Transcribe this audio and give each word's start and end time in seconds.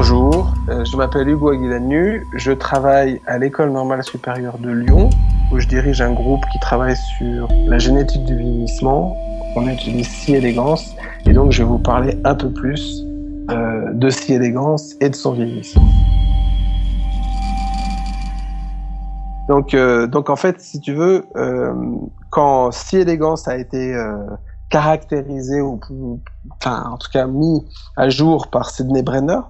Bonjour, 0.00 0.54
euh, 0.68 0.84
je 0.84 0.96
m'appelle 0.96 1.28
Hugo 1.28 1.50
Aguilanu, 1.50 2.24
je 2.36 2.52
travaille 2.52 3.20
à 3.26 3.36
l'École 3.36 3.72
normale 3.72 4.04
supérieure 4.04 4.56
de 4.58 4.70
Lyon, 4.70 5.10
où 5.50 5.58
je 5.58 5.66
dirige 5.66 6.00
un 6.00 6.12
groupe 6.12 6.44
qui 6.52 6.60
travaille 6.60 6.94
sur 7.18 7.48
la 7.66 7.78
génétique 7.78 8.24
du 8.24 8.36
vieillissement. 8.36 9.16
On 9.56 9.66
utilise 9.66 10.06
Si 10.06 10.36
Élégance, 10.36 10.94
et 11.26 11.32
donc 11.32 11.50
je 11.50 11.64
vais 11.64 11.68
vous 11.68 11.80
parler 11.80 12.16
un 12.24 12.36
peu 12.36 12.48
plus 12.48 13.02
euh, 13.50 13.92
de 13.92 14.08
Si 14.08 14.34
Élégance 14.34 14.94
et 15.00 15.10
de 15.10 15.16
son 15.16 15.32
vieillissement. 15.32 15.88
Donc, 19.48 19.74
euh, 19.74 20.06
donc 20.06 20.30
en 20.30 20.36
fait, 20.36 20.60
si 20.60 20.80
tu 20.80 20.94
veux, 20.94 21.24
quand 22.30 22.70
Si 22.70 22.98
Élégance 22.98 23.48
a 23.48 23.56
été 23.56 23.96
caractérisé 24.70 25.60
ou 25.60 25.80
enfin 26.50 26.84
en 26.90 26.98
tout 26.98 27.10
cas 27.10 27.26
mis 27.26 27.66
à 27.96 28.10
jour 28.10 28.48
par 28.48 28.70
Sidney 28.70 29.02
Brenner 29.02 29.40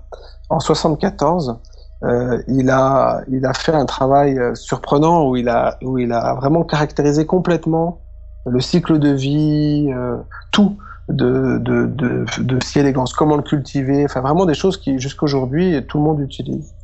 en 0.50 0.60
74, 0.60 1.58
euh, 2.04 2.42
il 2.46 2.70
a 2.70 3.24
fait 3.54 3.74
un 3.74 3.86
travail 3.86 4.38
euh, 4.38 4.54
surprenant 4.54 5.28
où 5.28 5.36
il 5.36 5.48
a 5.48 6.34
vraiment 6.36 6.64
caractérisé 6.64 7.26
complètement 7.26 8.00
le 8.46 8.60
cycle 8.60 8.98
de 8.98 9.10
vie, 9.10 9.92
euh, 9.92 10.16
tout 10.52 10.78
de 11.08 11.58
de 11.58 11.86
de, 11.86 12.24
de 12.38 12.58
si 12.64 12.78
élégance, 12.78 13.12
comment 13.12 13.36
le 13.36 13.42
cultiver, 13.42 14.04
enfin 14.04 14.20
vraiment 14.20 14.46
des 14.46 14.54
choses 14.54 14.76
qui 14.76 14.98
jusqu'aujourd'hui 14.98 15.84
tout 15.86 15.98
le 15.98 16.04
monde 16.04 16.20
utilise. 16.20 16.74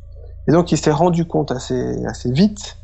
Et 0.47 0.51
donc 0.51 0.71
il 0.71 0.77
s'est 0.77 0.91
rendu 0.91 1.25
compte 1.25 1.51
assez 1.51 2.05
vite, 2.25 2.77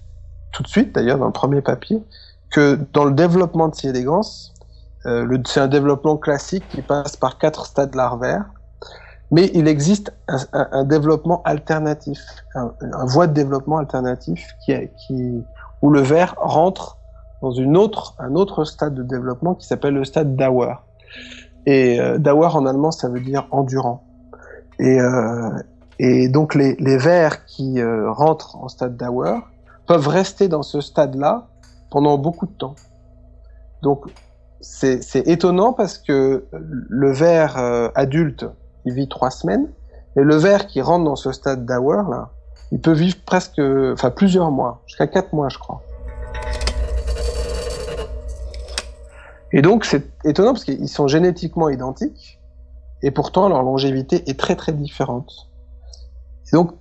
tout 0.52 0.64
de 0.64 0.68
suite 0.68 0.96
d'ailleurs 0.96 1.18
dans 1.18 1.26
le 1.26 1.32
premier 1.32 1.62
papier, 1.62 2.02
que 2.50 2.80
dans 2.94 3.06
le 3.06 3.12
développement 3.12 3.68
de 3.68 3.76
si 3.76 3.88
élégance, 3.88 4.54
c'est 5.04 5.60
un 5.60 5.68
développement 5.68 6.18
classique 6.18 6.64
qui 6.70 6.84
passe 6.84 7.18
par 7.18 7.40
quatre 7.40 7.66
stades 7.66 7.96
larvaires, 7.96 8.46
mais 9.32 9.50
il 9.54 9.68
existe 9.68 10.14
un, 10.28 10.84
développement 10.84 11.42
alternatif, 11.44 12.20
un, 12.54 12.74
voie 13.06 13.28
de 13.28 13.34
développement 13.34 13.78
alternatif 13.78 14.56
qui, 14.66 15.44
où 15.82 15.90
le 15.90 16.02
ver 16.02 16.36
rentre 16.38 16.98
dans 17.42 17.58
un 17.60 18.36
autre 18.36 18.66
stade 18.66 18.94
de 18.94 19.04
développement 19.04 19.56
qui 19.56 19.66
s'appelle 19.66 19.96
le 19.96 20.06
stade 20.06 20.36
Dauer. 20.36 20.74
Et 21.66 22.00
euh, 22.00 22.18
Dauer 22.18 22.50
en 22.54 22.66
allemand, 22.66 22.92
ça 22.92 23.10
veut 23.10 23.22
dire 23.22 23.48
endurant. 23.52 24.04
Et, 24.80 25.00
euh, 25.00 25.50
donc 26.30 26.56
les, 26.56 26.76
les 26.80 26.98
vers 26.98 27.46
qui 27.46 27.80
euh, 27.80 28.12
rentrent 28.12 28.56
en 28.58 28.68
stade 28.68 28.98
Dauer 28.98 29.40
peuvent 29.88 30.08
rester 30.08 30.48
dans 30.48 30.64
ce 30.64 30.82
stade-là 30.82 31.48
pendant 31.90 32.18
beaucoup 32.18 32.48
de 32.48 32.52
temps. 32.52 32.76
Donc 33.82 34.06
c'est 34.62 35.28
étonnant 35.28 35.74
parce 35.74 35.98
que 35.98 36.46
le 36.52 37.12
ver 37.12 37.58
euh, 37.58 37.90
adulte, 37.96 38.46
il 38.86 38.94
vit 38.94 39.08
trois 39.08 39.32
semaines, 39.32 39.68
et 40.16 40.22
le 40.22 40.36
ver 40.36 40.68
qui 40.68 40.82
rentre 40.82 41.06
dans 41.06 41.16
ce 41.16 41.32
stade 41.32 41.66
d'hour, 41.66 42.04
là, 42.10 42.30
il 42.72 42.80
peut 42.80 42.94
vivre 42.94 43.18
presque, 43.26 43.60
enfin 43.60 44.12
plusieurs 44.12 44.52
mois, 44.52 44.82
jusqu'à 44.88 45.08
quatre 45.08 45.34
mois, 45.34 45.50
je 45.50 45.58
crois. 45.58 45.82
Et 49.54 49.62
donc 49.62 49.84
c'est 49.86 50.04
étonnant 50.26 50.54
parce 50.54 50.64
qu'ils 50.64 50.88
sont 50.88 51.08
génétiquement 51.08 51.70
identiques, 51.70 52.40
et 53.02 53.12
pourtant 53.12 53.50
leur 53.50 53.64
longévité 53.64 54.30
est 54.30 54.40
très 54.40 54.56
très 54.56 54.72
différente. 54.72 55.50
Et 56.48 56.56
donc 56.56 56.74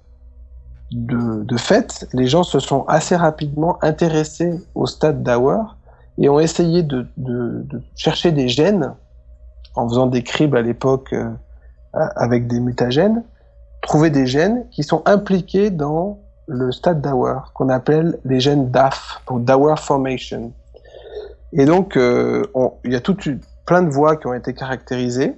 de, 0.92 1.44
de 1.44 1.56
fait, 1.56 2.08
les 2.12 2.26
gens 2.26 2.42
se 2.42 2.58
sont 2.58 2.84
assez 2.86 3.14
rapidement 3.14 3.78
intéressés 3.82 4.60
au 4.74 4.86
stade 4.86 5.22
d'hour 5.22 5.76
et 6.18 6.28
ont 6.28 6.40
essayé 6.40 6.82
de, 6.82 7.06
de, 7.16 7.62
de, 7.64 7.82
chercher 7.94 8.32
des 8.32 8.48
gènes 8.48 8.94
en 9.76 9.88
faisant 9.88 10.06
des 10.06 10.22
cribs 10.22 10.54
à 10.54 10.62
l'époque 10.62 11.12
euh, 11.12 11.30
avec 11.92 12.46
des 12.46 12.60
mutagènes, 12.60 13.22
trouver 13.82 14.10
des 14.10 14.26
gènes 14.26 14.66
qui 14.70 14.82
sont 14.82 15.02
impliqués 15.06 15.70
dans 15.70 16.20
le 16.46 16.72
stade 16.72 17.00
d'Auer, 17.00 17.52
qu'on 17.54 17.68
appelle 17.68 18.18
les 18.24 18.40
gènes 18.40 18.70
DAF, 18.70 19.22
pour 19.26 19.38
d'Auer 19.38 19.76
Formation. 19.78 20.52
Et 21.52 21.64
donc, 21.64 21.96
euh, 21.96 22.44
il 22.84 22.92
y 22.92 22.96
a 22.96 23.00
toute 23.00 23.28
plein 23.66 23.82
de 23.82 23.90
voies 23.90 24.16
qui 24.16 24.26
ont 24.26 24.34
été 24.34 24.52
caractérisées, 24.54 25.36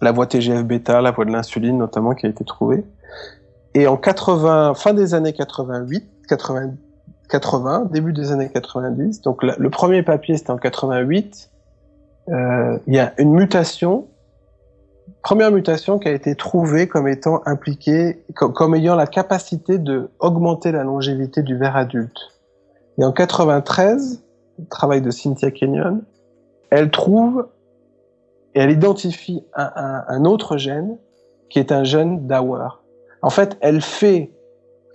la 0.00 0.12
voie 0.12 0.26
TGF-bêta, 0.26 1.00
la 1.00 1.10
voie 1.10 1.24
de 1.24 1.30
l'insuline 1.30 1.78
notamment 1.78 2.14
qui 2.14 2.26
a 2.26 2.28
été 2.28 2.44
trouvée. 2.44 2.84
Et 3.74 3.86
en 3.86 3.96
80, 3.96 4.74
fin 4.74 4.94
des 4.94 5.14
années 5.14 5.32
88, 5.32 6.08
80, 6.28 6.72
80, 7.28 7.88
début 7.92 8.12
des 8.12 8.32
années 8.32 8.50
90. 8.52 9.22
Donc 9.22 9.42
le 9.42 9.70
premier 9.70 10.02
papier 10.02 10.36
c'était 10.36 10.50
en 10.50 10.56
88. 10.56 11.50
Euh, 12.28 12.78
il 12.86 12.94
y 12.94 12.98
a 12.98 13.12
une 13.18 13.32
mutation, 13.32 14.06
première 15.22 15.50
mutation 15.50 15.98
qui 15.98 16.08
a 16.08 16.12
été 16.12 16.34
trouvée 16.34 16.88
comme 16.88 17.08
étant 17.08 17.42
impliquée, 17.46 18.24
comme, 18.34 18.74
ayant 18.74 18.94
la 18.94 19.06
capacité 19.06 19.78
de 19.78 20.10
augmenter 20.18 20.72
la 20.72 20.84
longévité 20.84 21.42
du 21.42 21.56
ver 21.56 21.76
adulte. 21.76 22.18
Et 22.98 23.04
en 23.04 23.12
93, 23.12 24.22
le 24.58 24.66
travail 24.66 25.00
de 25.00 25.10
Cynthia 25.10 25.50
Kenyon, 25.50 26.02
elle 26.70 26.90
trouve 26.90 27.48
et 28.54 28.60
elle 28.60 28.70
identifie 28.70 29.44
un 29.54 30.24
autre 30.24 30.56
gène 30.56 30.98
qui 31.48 31.58
est 31.58 31.72
un 31.72 31.84
gène 31.84 32.26
d'Auer. 32.26 32.68
En 33.22 33.30
fait, 33.30 33.56
elle 33.60 33.80
fait 33.80 34.32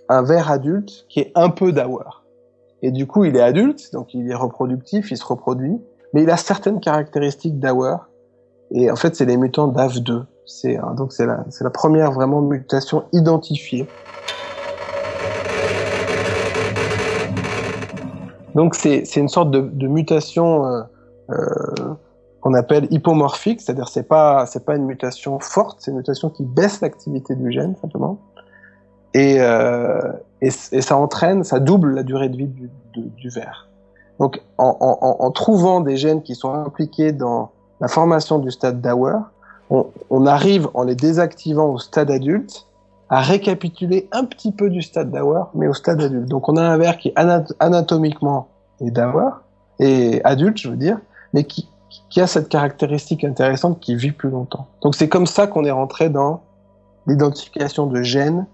un 0.09 0.23
ver 0.23 0.51
adulte 0.51 1.05
qui 1.09 1.19
est 1.19 1.31
un 1.35 1.49
peu 1.49 1.71
d'Auer. 1.71 2.23
Et 2.81 2.91
du 2.91 3.07
coup, 3.07 3.25
il 3.25 3.35
est 3.35 3.41
adulte, 3.41 3.91
donc 3.93 4.13
il 4.13 4.29
est 4.29 4.35
reproductif, 4.35 5.11
il 5.11 5.17
se 5.17 5.25
reproduit, 5.25 5.79
mais 6.13 6.23
il 6.23 6.29
a 6.29 6.37
certaines 6.37 6.79
caractéristiques 6.79 7.59
d'Auer. 7.59 7.97
Et 8.71 8.89
en 8.89 8.95
fait, 8.95 9.15
c'est 9.15 9.25
les 9.25 9.37
mutants 9.37 9.67
d'AV2. 9.67 10.25
C'est 10.45 10.77
donc 10.95 11.11
c'est 11.11 11.25
la, 11.25 11.69
première 11.71 12.11
vraiment 12.11 12.41
mutation 12.41 13.05
identifiée. 13.13 13.87
Donc 18.53 18.75
c'est 18.75 19.03
une 19.15 19.27
sorte 19.27 19.51
de, 19.51 19.87
mutation 19.87 20.65
euh, 20.65 20.81
euh, 21.31 21.95
qu'on 22.41 22.53
appelle 22.53 22.87
hypomorphique, 22.91 23.59
c'est-à-dire 23.59 23.89
c'est 23.89 24.07
pas 24.07 24.45
c'est 24.45 24.65
pas 24.65 24.75
une 24.75 24.85
mutation 24.85 25.39
forte, 25.39 25.79
c'est 25.81 25.91
une 25.91 25.97
mutation 25.97 26.29
qui 26.29 26.43
baisse 26.43 26.79
l'activité 26.81 27.35
du 27.35 27.51
gène 27.51 27.75
simplement. 27.81 28.19
Et, 29.15 29.37
euh, 29.39 30.11
et, 30.41 30.51
ça 30.51 30.97
entraîne, 30.97 31.45
ça 31.45 31.61
double 31.61 31.95
la 31.95 32.03
durée 32.03 32.27
de 32.27 32.35
vie 32.35 32.47
du, 32.47 32.69
du, 32.93 33.01
du 33.01 33.29
ver. 33.29 33.69
Donc, 34.19 34.41
en, 34.57 34.75
en, 34.79 35.25
en, 35.25 35.31
trouvant 35.31 35.79
des 35.79 35.95
gènes 35.95 36.21
qui 36.21 36.35
sont 36.35 36.53
impliqués 36.53 37.13
dans 37.13 37.51
la 37.79 37.87
formation 37.87 38.39
du 38.39 38.51
stade 38.51 38.81
d'Auer, 38.81 39.19
on, 39.69 40.25
arrive, 40.25 40.69
en 40.73 40.83
les 40.83 40.95
désactivant 40.95 41.67
au 41.73 41.79
stade 41.79 42.11
adulte, 42.11 42.67
à 43.09 43.21
récapituler 43.21 44.07
un 44.11 44.25
petit 44.25 44.51
peu 44.51 44.69
du 44.69 44.81
stade 44.81 45.11
d'Auer, 45.11 45.45
mais 45.53 45.67
au 45.67 45.73
stade 45.73 46.01
adulte. 46.01 46.27
Donc, 46.27 46.49
on 46.49 46.55
a 46.57 46.61
un 46.61 46.77
ver 46.77 46.97
qui 46.97 47.11
anat 47.15 47.45
anatomiquement 47.59 48.47
est 48.81 48.91
d'Auer, 48.91 49.31
et 49.79 50.21
adulte, 50.23 50.57
je 50.57 50.69
veux 50.69 50.77
dire, 50.77 50.99
mais 51.33 51.43
qui, 51.43 51.67
qui 52.09 52.21
a 52.21 52.27
cette 52.27 52.49
caractéristique 52.49 53.23
intéressante 53.23 53.79
qui 53.79 53.95
vit 53.95 54.11
plus 54.11 54.29
longtemps. 54.29 54.67
Donc, 54.81 54.95
c'est 54.95 55.09
comme 55.09 55.25
ça 55.25 55.47
qu'on 55.47 55.65
est 55.65 55.71
rentré 55.71 56.09
dans 56.09 56.41
l'identification 57.07 57.87
de 57.87 58.01
gènes 58.01 58.45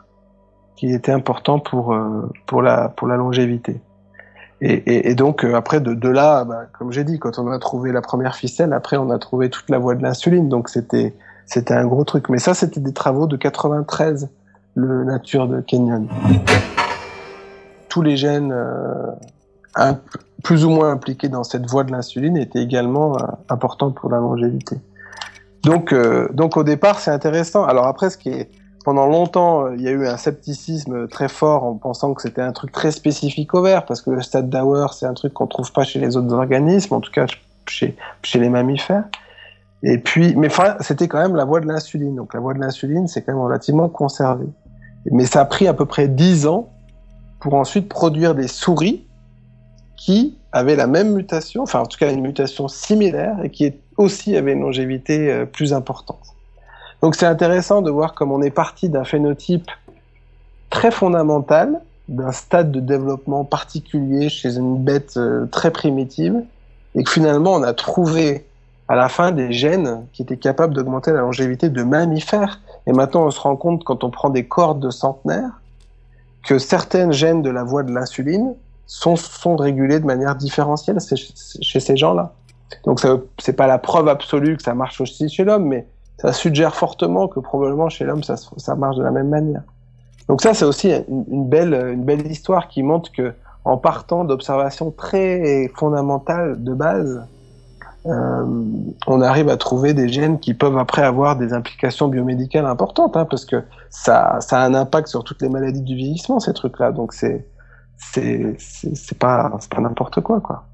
qui 0.75 0.91
était 0.91 1.11
important 1.11 1.59
pour, 1.59 1.93
euh, 1.93 2.29
pour, 2.47 2.61
la, 2.61 2.89
pour 2.89 3.07
la 3.07 3.17
longévité. 3.17 3.81
Et, 4.63 5.15
donc, 5.15 5.43
euh, 5.43 5.55
après, 5.55 5.81
de, 5.81 6.07
là, 6.07 6.45
bah, 6.45 6.67
comme 6.77 6.91
j'ai 6.91 7.03
dit, 7.03 7.17
quand 7.17 7.39
on 7.39 7.47
a 7.47 7.57
trouvé 7.57 7.91
la 7.91 8.01
première 8.01 8.35
ficelle, 8.35 8.73
après, 8.73 8.95
on 8.95 9.09
a 9.09 9.17
trouvé 9.17 9.49
toute 9.49 9.67
la 9.71 9.79
voie 9.79 9.95
de 9.95 10.03
l'insuline. 10.03 10.49
Donc, 10.49 10.69
c'était, 10.69 11.15
c'était 11.47 11.73
un 11.73 11.87
gros 11.87 12.03
truc. 12.03 12.29
Mais 12.29 12.37
ça, 12.37 12.53
c'était 12.53 12.79
des 12.79 12.93
travaux 12.93 13.25
de 13.25 13.37
93, 13.37 14.29
le 14.75 15.03
nature 15.03 15.47
de 15.47 15.61
Kenyon. 15.61 16.07
Tous 17.89 18.03
les 18.03 18.15
gènes 18.15 18.51
euh, 18.51 19.93
plus 20.43 20.63
ou 20.63 20.69
moins 20.69 20.91
impliqués 20.91 21.27
dans 21.27 21.43
cette 21.43 21.65
voie 21.65 21.83
de 21.83 21.91
l'insuline 21.91 22.37
étaient 22.37 22.61
également 22.61 23.17
euh, 23.17 23.25
importants 23.49 23.89
pour 23.89 24.11
la 24.11 24.17
longévité. 24.17 24.77
Donc, 25.63 25.93
donc 26.33 26.57
au 26.57 26.63
départ, 26.63 26.99
c'est 26.99 27.11
intéressant. 27.11 27.65
Alors 27.65 27.85
après, 27.85 28.09
ce 28.09 28.17
qui 28.17 28.29
est 28.29 28.49
pendant 28.83 29.05
longtemps, 29.05 29.71
il 29.71 29.81
y 29.81 29.87
a 29.87 29.91
eu 29.91 30.07
un 30.07 30.17
scepticisme 30.17 31.07
très 31.07 31.27
fort 31.27 31.63
en 31.63 31.75
pensant 31.75 32.13
que 32.13 32.21
c'était 32.21 32.41
un 32.41 32.51
truc 32.51 32.71
très 32.71 32.91
spécifique 32.91 33.53
au 33.53 33.61
ver, 33.61 33.85
parce 33.85 34.01
que 34.01 34.09
le 34.09 34.21
stade 34.21 34.49
d'Auer, 34.49 34.93
c'est 34.93 35.05
un 35.05 35.13
truc 35.13 35.33
qu'on 35.33 35.47
trouve 35.47 35.71
pas 35.71 35.83
chez 35.83 35.99
les 35.99 36.17
autres 36.17 36.33
organismes, 36.33 36.95
en 36.95 37.01
tout 37.01 37.11
cas 37.11 37.25
chez, 37.67 37.95
chez 38.23 38.39
les 38.39 38.49
mammifères. 38.49 39.05
Et 39.83 39.97
puis, 39.97 40.35
mais 40.35 40.47
enfin, 40.47 40.75
c'était 40.79 41.07
quand 41.07 41.19
même 41.19 41.35
la 41.35 41.45
voie 41.45 41.59
de 41.59 41.67
l'insuline. 41.67 42.15
Donc 42.15 42.33
la 42.33 42.39
voie 42.39 42.53
de 42.53 42.59
l'insuline, 42.59 43.07
c'est 43.07 43.23
quand 43.23 43.33
même 43.33 43.41
relativement 43.41 43.89
conservé. 43.89 44.45
Mais 45.11 45.25
ça 45.25 45.41
a 45.41 45.45
pris 45.45 45.67
à 45.67 45.73
peu 45.73 45.85
près 45.85 46.07
10 46.07 46.47
ans 46.47 46.69
pour 47.39 47.55
ensuite 47.55 47.89
produire 47.89 48.35
des 48.35 48.47
souris 48.47 49.07
qui 49.97 50.37
avaient 50.51 50.75
la 50.75 50.87
même 50.87 51.13
mutation, 51.13 51.63
enfin 51.63 51.79
en 51.79 51.85
tout 51.85 51.97
cas 51.97 52.11
une 52.11 52.21
mutation 52.21 52.67
similaire, 52.67 53.37
et 53.43 53.49
qui 53.49 53.73
aussi 53.97 54.35
avaient 54.35 54.53
une 54.53 54.61
longévité 54.61 55.31
euh, 55.31 55.45
plus 55.45 55.73
importante. 55.73 56.30
Donc 57.01 57.15
c'est 57.15 57.25
intéressant 57.25 57.81
de 57.81 57.89
voir 57.89 58.13
comme 58.13 58.31
on 58.31 58.41
est 58.41 58.51
parti 58.51 58.89
d'un 58.89 59.03
phénotype 59.03 59.69
très 60.69 60.91
fondamental, 60.91 61.81
d'un 62.07 62.31
stade 62.31 62.71
de 62.71 62.79
développement 62.79 63.43
particulier 63.43 64.29
chez 64.29 64.57
une 64.57 64.77
bête 64.77 65.17
euh, 65.17 65.45
très 65.47 65.71
primitive, 65.71 66.43
et 66.95 67.03
que 67.03 67.11
finalement 67.11 67.53
on 67.53 67.63
a 67.63 67.73
trouvé 67.73 68.45
à 68.91 68.95
la 68.95 69.07
fin 69.07 69.31
des 69.31 69.53
gènes 69.53 70.05
qui 70.11 70.21
étaient 70.21 70.35
capables 70.35 70.73
d'augmenter 70.73 71.13
la 71.13 71.21
longévité 71.21 71.69
de 71.69 71.81
mammifères. 71.81 72.59
Et 72.87 72.91
maintenant, 72.91 73.25
on 73.25 73.31
se 73.31 73.39
rend 73.39 73.55
compte, 73.55 73.85
quand 73.85 74.03
on 74.03 74.09
prend 74.09 74.29
des 74.29 74.45
cordes 74.45 74.81
de 74.81 74.89
centenaires, 74.89 75.61
que 76.43 76.57
certaines 76.57 77.13
gènes 77.13 77.41
de 77.41 77.49
la 77.49 77.63
voie 77.63 77.83
de 77.83 77.93
l'insuline 77.93 78.53
sont, 78.87 79.15
sont 79.15 79.55
régulées 79.55 80.01
de 80.01 80.05
manière 80.05 80.35
différentielle 80.35 80.97
chez 80.99 81.79
ces 81.79 81.95
gens-là. 81.95 82.33
Donc, 82.83 82.99
ce 82.99 83.17
n'est 83.47 83.53
pas 83.55 83.67
la 83.67 83.77
preuve 83.77 84.09
absolue 84.09 84.57
que 84.57 84.63
ça 84.63 84.73
marche 84.73 84.99
aussi 84.99 85.29
chez 85.29 85.45
l'homme, 85.45 85.67
mais 85.67 85.87
ça 86.21 86.33
suggère 86.33 86.75
fortement 86.75 87.27
que 87.27 87.39
probablement 87.39 87.89
chez 87.89 88.05
l'homme, 88.05 88.21
ça, 88.23 88.75
marche 88.75 88.95
de 88.95 89.03
la 89.03 89.09
même 89.09 89.29
manière. 89.29 89.63
Donc 90.27 90.43
ça, 90.43 90.53
c'est 90.53 90.65
aussi 90.65 90.93
une, 91.09 91.49
belle, 91.49 92.27
histoire 92.29 92.67
qui 92.67 92.83
montre 92.83 93.11
que 93.11 93.33
en 93.65 93.77
partant 93.77 94.23
d'observations 94.23 94.91
très 94.91 95.71
fondamentales 95.75 96.63
de 96.63 96.73
base, 96.75 97.25
euh, 98.05 98.45
on 99.07 99.21
arrive 99.21 99.49
à 99.49 99.57
trouver 99.57 99.95
des 99.95 100.09
gènes 100.09 100.39
qui 100.39 100.53
peuvent 100.53 100.77
après 100.77 101.01
avoir 101.01 101.37
des 101.37 101.53
implications 101.53 102.07
biomédicales 102.07 102.67
importantes, 102.67 103.17
hein, 103.17 103.25
parce 103.25 103.45
que 103.45 103.63
ça, 103.89 104.37
ça 104.41 104.59
a 104.59 104.65
un 104.65 104.75
impact 104.75 105.07
sur 105.07 105.23
toutes 105.23 105.41
les 105.41 105.49
maladies 105.49 105.81
du 105.81 105.95
vieillissement, 105.95 106.39
ces 106.39 106.53
trucs-là. 106.53 106.91
Donc 106.91 107.13
c'est 107.13 107.47
c'est 107.97 109.17
pas, 109.19 109.51
pas 109.69 109.81
n'importe 109.81 110.21
quoi, 110.21 110.39
quoi. 110.39 110.65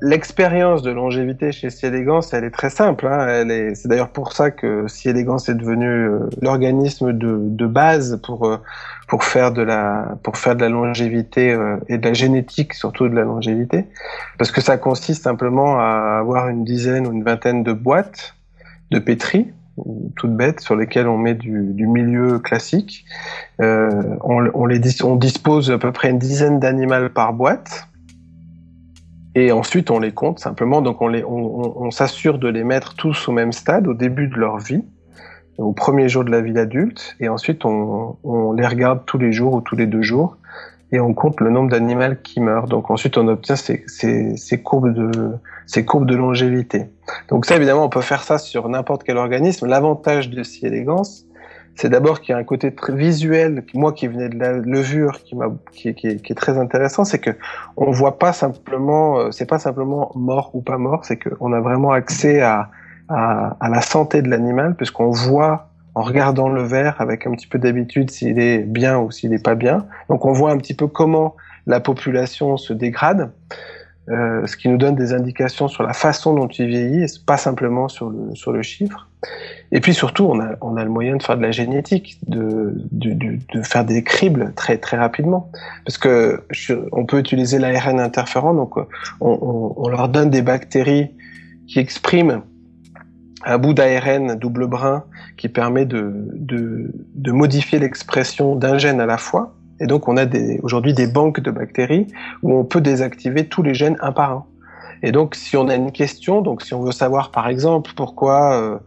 L'expérience 0.00 0.82
de 0.82 0.90
longévité 0.90 1.52
chez 1.52 1.70
Si 1.70 1.86
Elegance, 1.86 2.32
elle 2.32 2.44
est 2.44 2.50
très 2.50 2.70
simple. 2.70 3.06
Hein. 3.06 3.46
c'est 3.74 3.88
d'ailleurs 3.88 4.10
pour 4.10 4.32
ça 4.32 4.50
que 4.50 4.86
Si 4.88 5.08
Elegance 5.08 5.48
est 5.48 5.54
devenu 5.54 5.86
euh, 5.86 6.30
l'organisme 6.40 7.12
de, 7.12 7.66
base 7.66 8.20
pour 8.22 8.46
euh, 8.46 8.58
pour 9.08 9.24
faire 9.24 9.52
de 9.52 9.62
la 9.62 10.16
pour 10.22 10.36
faire 10.36 10.56
de 10.56 10.60
la 10.60 10.68
longévité 10.68 11.52
euh, 11.52 11.76
et 11.88 11.98
de 11.98 12.06
la 12.06 12.14
génétique, 12.14 12.74
surtout 12.74 13.08
de 13.08 13.14
la 13.14 13.22
longévité, 13.22 13.86
parce 14.38 14.50
que 14.50 14.60
ça 14.60 14.78
consiste 14.78 15.24
simplement 15.24 15.78
à 15.78 16.18
avoir 16.20 16.48
une 16.48 16.64
dizaine 16.64 17.06
ou 17.06 17.12
une 17.12 17.24
vingtaine 17.24 17.62
de 17.62 17.72
boîtes 17.72 18.34
de 18.90 18.98
pétri 18.98 19.52
toutes 20.16 20.34
bêtes 20.34 20.58
sur 20.58 20.74
lesquelles 20.74 21.06
on 21.06 21.16
met 21.16 21.34
du, 21.34 21.86
milieu 21.86 22.40
classique. 22.40 23.04
on, 23.60 24.66
les 24.66 25.04
on 25.04 25.14
dispose 25.14 25.70
à 25.70 25.78
peu 25.78 25.92
près 25.92 26.10
une 26.10 26.18
dizaine 26.18 26.58
d'animaux 26.58 27.08
par 27.14 27.32
boîte 27.32 27.88
et 29.38 29.52
ensuite, 29.52 29.92
on 29.92 30.00
les 30.00 30.10
compte 30.10 30.40
simplement. 30.40 30.82
Donc, 30.82 31.00
on, 31.00 31.12
on, 31.14 31.90
s'assure 31.92 32.40
de 32.40 32.48
les 32.48 32.64
mettre 32.64 32.94
tous 32.94 33.28
au 33.28 33.32
même 33.32 33.52
stade 33.52 33.86
au 33.86 33.94
début 33.94 34.26
de 34.26 34.34
leur 34.34 34.58
vie, 34.58 34.82
au 35.58 35.72
premier 35.72 36.08
jour 36.08 36.24
de 36.24 36.30
la 36.32 36.40
vie 36.40 36.52
d'adulte. 36.52 37.14
Et 37.20 37.28
ensuite, 37.28 37.64
on, 37.64 38.52
les 38.52 38.66
regarde 38.66 39.04
tous 39.06 39.18
les 39.18 39.30
jours 39.30 39.54
ou 39.54 39.60
tous 39.60 39.76
les 39.76 39.86
deux 39.86 40.02
jours. 40.02 40.36
Et 40.90 40.98
on 40.98 41.14
compte 41.14 41.40
le 41.40 41.50
nombre 41.50 41.70
d'animaux 41.70 42.16
qui 42.24 42.40
meurent. 42.40 42.66
Donc 42.66 42.90
ensuite, 42.90 43.16
on 43.16 43.28
obtient 43.28 43.54
ces, 43.54 43.84
ces, 43.86 44.60
courbes 44.60 44.92
de, 44.92 45.34
ces 45.66 45.84
courbes 45.84 46.06
de 46.06 46.16
longévité. 46.16 46.86
Donc 47.28 47.46
ça, 47.46 47.54
évidemment, 47.54 47.84
on 47.84 47.90
peut 47.90 48.00
faire 48.00 48.24
ça 48.24 48.38
sur 48.38 48.68
n'importe 48.68 49.04
quel 49.04 49.18
organisme. 49.18 49.66
L'avantage 49.66 50.30
de 50.30 50.42
Si 50.42 50.66
Élégance, 50.66 51.27
c'est 51.78 51.88
d'abord 51.88 52.20
qu'il 52.20 52.32
y 52.32 52.34
a 52.34 52.38
un 52.38 52.44
côté 52.44 52.74
très 52.74 52.92
visuel, 52.92 53.62
moi 53.72 53.92
qui 53.92 54.08
venais 54.08 54.28
de 54.28 54.36
la 54.36 54.50
levure, 54.54 55.22
qui, 55.22 55.36
qui, 55.70 55.94
qui, 55.94 56.08
est, 56.08 56.16
qui 56.20 56.32
est 56.32 56.34
très 56.34 56.58
intéressant, 56.58 57.04
c'est 57.04 57.20
que 57.20 57.30
on 57.76 57.92
voit 57.92 58.18
pas 58.18 58.32
simplement, 58.32 59.20
euh, 59.20 59.30
c'est 59.30 59.46
pas 59.46 59.60
simplement 59.60 60.10
mort 60.16 60.50
ou 60.54 60.60
pas 60.60 60.76
mort, 60.76 61.04
c'est 61.04 61.18
qu'on 61.18 61.52
a 61.52 61.60
vraiment 61.60 61.92
accès 61.92 62.40
à, 62.40 62.70
à, 63.08 63.56
à 63.60 63.68
la 63.68 63.80
santé 63.80 64.22
de 64.22 64.28
l'animal, 64.28 64.74
puisqu'on 64.74 65.12
voit 65.12 65.68
en 65.94 66.02
regardant 66.02 66.48
le 66.48 66.62
verre 66.62 67.00
avec 67.00 67.28
un 67.28 67.30
petit 67.30 67.46
peu 67.46 67.60
d'habitude 67.60 68.10
s'il 68.10 68.40
est 68.40 68.58
bien 68.58 68.98
ou 68.98 69.12
s'il 69.12 69.30
n'est 69.30 69.38
pas 69.38 69.54
bien. 69.54 69.86
Donc 70.08 70.24
on 70.24 70.32
voit 70.32 70.50
un 70.50 70.56
petit 70.56 70.74
peu 70.74 70.88
comment 70.88 71.36
la 71.68 71.78
population 71.78 72.56
se 72.56 72.72
dégrade. 72.72 73.30
Euh, 74.10 74.46
ce 74.46 74.56
qui 74.56 74.68
nous 74.68 74.78
donne 74.78 74.94
des 74.94 75.12
indications 75.12 75.68
sur 75.68 75.82
la 75.82 75.92
façon 75.92 76.34
dont 76.34 76.48
il 76.48 76.66
vieillit, 76.66 77.06
pas 77.26 77.36
simplement 77.36 77.88
sur 77.88 78.08
le, 78.08 78.34
sur 78.34 78.52
le 78.52 78.62
chiffre. 78.62 79.06
Et 79.70 79.80
puis 79.80 79.92
surtout, 79.92 80.24
on 80.24 80.40
a, 80.40 80.56
on 80.62 80.76
a 80.76 80.84
le 80.84 80.88
moyen 80.88 81.16
de 81.16 81.22
faire 81.22 81.36
de 81.36 81.42
la 81.42 81.50
génétique, 81.50 82.18
de, 82.26 82.72
de, 82.90 83.12
de, 83.12 83.38
de 83.52 83.62
faire 83.62 83.84
des 83.84 84.02
cribles 84.02 84.54
très 84.54 84.78
très 84.78 84.96
rapidement, 84.96 85.50
parce 85.84 85.98
que 85.98 86.42
on 86.92 87.04
peut 87.04 87.18
utiliser 87.18 87.58
l'ARN 87.58 88.00
interférent, 88.00 88.54
donc 88.54 88.78
on, 88.78 88.86
on, 89.20 89.74
on, 89.76 89.88
leur 89.88 90.08
donne 90.08 90.30
des 90.30 90.42
bactéries 90.42 91.10
qui 91.66 91.78
expriment 91.78 92.42
un 93.44 93.58
bout 93.58 93.74
d'ARN 93.74 94.36
double 94.36 94.68
brin 94.68 95.04
qui 95.36 95.48
permet 95.48 95.84
de, 95.84 96.12
de, 96.32 96.90
de 97.14 97.32
modifier 97.32 97.78
l'expression 97.78 98.56
d'un 98.56 98.78
gène 98.78 99.00
à 99.00 99.06
la 99.06 99.18
fois. 99.18 99.54
Et 99.80 99.86
donc, 99.86 100.08
on 100.08 100.16
a 100.16 100.26
aujourd'hui 100.62 100.92
des 100.92 101.06
banques 101.06 101.40
de 101.40 101.50
bactéries 101.50 102.06
où 102.42 102.54
on 102.54 102.64
peut 102.64 102.80
désactiver 102.80 103.48
tous 103.48 103.62
les 103.62 103.74
gènes 103.74 103.96
un 104.00 104.12
par 104.12 104.32
un. 104.32 104.44
Et 105.02 105.12
donc, 105.12 105.34
si 105.34 105.56
on 105.56 105.68
a 105.68 105.74
une 105.74 105.92
question, 105.92 106.40
donc 106.42 106.62
si 106.62 106.74
on 106.74 106.82
veut 106.82 106.92
savoir, 106.92 107.30
par 107.30 107.48
exemple, 107.48 107.92
pourquoi 107.96 108.54
euh, 108.54 108.78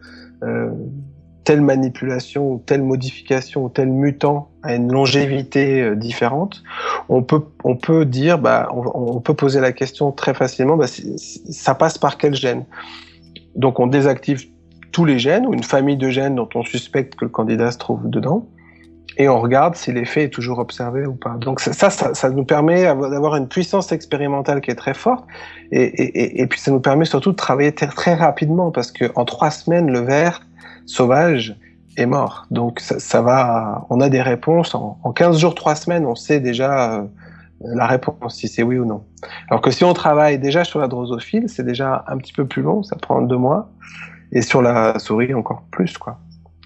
euh, 0.44 0.72
telle 1.46 1.62
manipulation 1.62 2.52
ou 2.52 2.64
telle 2.66 2.84
modification 2.84 3.66
ou 3.66 3.70
tel 3.70 3.88
mutant 3.88 4.50
a 4.64 4.76
une 4.76 4.92
longévité 4.92 5.82
euh, 5.82 5.96
différente, 5.96 6.64
on 7.08 7.24
peut 7.24 7.44
on 7.64 7.78
peut 7.78 8.06
dire, 8.06 8.38
bah, 8.38 8.68
on, 8.74 9.22
peut 9.22 9.34
poser 9.34 9.62
la 9.62 9.72
question 9.72 10.12
très 10.12 10.34
facilement, 10.34 10.76
bah, 10.76 10.88
ça 10.88 11.76
passe 11.76 11.98
par 11.98 12.18
quel 12.18 12.36
gène? 12.36 12.66
Donc, 13.56 13.80
on 13.80 13.88
désactive 13.88 14.48
tous 14.92 15.06
les 15.06 15.20
gènes 15.20 15.46
ou 15.48 15.54
une 15.54 15.64
famille 15.64 15.98
de 15.98 16.10
gènes 16.10 16.36
dont 16.36 16.50
on 16.56 16.64
suspecte 16.64 17.16
que 17.16 17.26
le 17.26 17.30
candidat 17.30 17.72
se 17.72 17.78
trouve 17.78 18.10
dedans 18.10 18.46
et 19.22 19.30
on 19.30 19.40
regarde 19.40 19.76
si 19.76 19.92
l'effet 19.92 20.24
est 20.24 20.30
toujours 20.30 20.58
observé 20.58 21.06
ou 21.06 21.14
pas. 21.14 21.36
Donc 21.38 21.60
ça, 21.60 21.90
ça, 21.92 22.30
nous 22.32 22.44
permet 22.44 22.86
d'avoir 22.86 23.36
une 23.36 23.48
puissance 23.48 23.92
expérimentale 23.92 24.62
qui 24.62 24.72
est 24.72 24.76
très 24.76 24.96
forte, 24.96 25.26
et, 25.72 26.46
puis 26.50 26.60
ça 26.60 26.72
nous 26.72 26.80
permet 26.80 27.06
surtout 27.06 27.32
de 27.32 27.36
travailler 27.36 27.72
très, 27.72 28.16
rapidement, 28.16 28.72
parce 28.72 28.92
que 28.92 29.06
en 29.16 29.26
trois 29.26 29.52
semaines, 29.52 29.92
le 29.92 30.00
ver 30.00 30.42
sauvage 30.88 31.56
est 31.98 32.08
mort. 32.08 32.48
Donc 32.50 32.80
ça, 32.80 33.22
va, 33.22 33.86
on 33.92 34.02
a 34.02 34.10
des 34.10 34.24
réponses 34.24 34.74
en, 34.74 34.98
en 35.04 35.12
15 35.12 35.38
jours, 35.38 35.54
trois 35.54 35.76
semaines, 35.76 36.06
on 36.08 36.16
sait 36.16 36.40
déjà 36.40 36.94
euh, 36.94 37.04
la 37.64 37.86
réponse 37.86 38.36
si 38.36 38.48
c'est 38.48 38.64
oui 38.64 38.80
ou 38.80 38.86
non. 38.86 39.04
Alors 39.50 39.62
que 39.62 39.70
si 39.70 39.84
on 39.84 39.94
travaille 39.94 40.40
déjà 40.40 40.64
sur 40.64 40.80
la 40.80 40.88
drosophile, 40.88 41.48
c'est 41.48 41.66
déjà 41.66 42.06
un 42.08 42.18
petit 42.18 42.34
peu 42.34 42.48
plus 42.48 42.64
long, 42.64 42.82
ça 42.82 42.96
prend 42.96 43.22
deux 43.22 43.38
mois, 43.38 43.70
et 44.32 44.42
sur 44.42 44.64
la 44.64 44.98
souris 44.98 45.36
encore 45.36 45.62
plus, 45.70 45.96
quoi. 46.00 46.18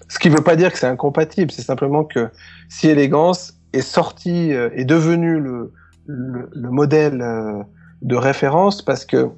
Ce 0.08 0.18
qui 0.18 0.30
ne 0.30 0.36
veut 0.36 0.44
pas 0.44 0.56
dire 0.56 0.72
que 0.72 0.78
c'est 0.78 0.86
incompatible, 0.86 1.50
c'est 1.50 1.62
simplement 1.62 2.04
que 2.04 2.28
si 2.68 2.88
élégance 2.88 3.54
est 3.72 3.80
sorti, 3.80 4.52
euh, 4.52 4.70
est 4.74 4.84
devenu 4.84 5.40
le, 5.40 5.72
le, 6.06 6.48
le 6.52 6.70
modèle 6.70 7.20
euh, 7.20 7.62
de 8.02 8.16
référence 8.16 8.82
parce 8.82 9.04
que 9.04 9.30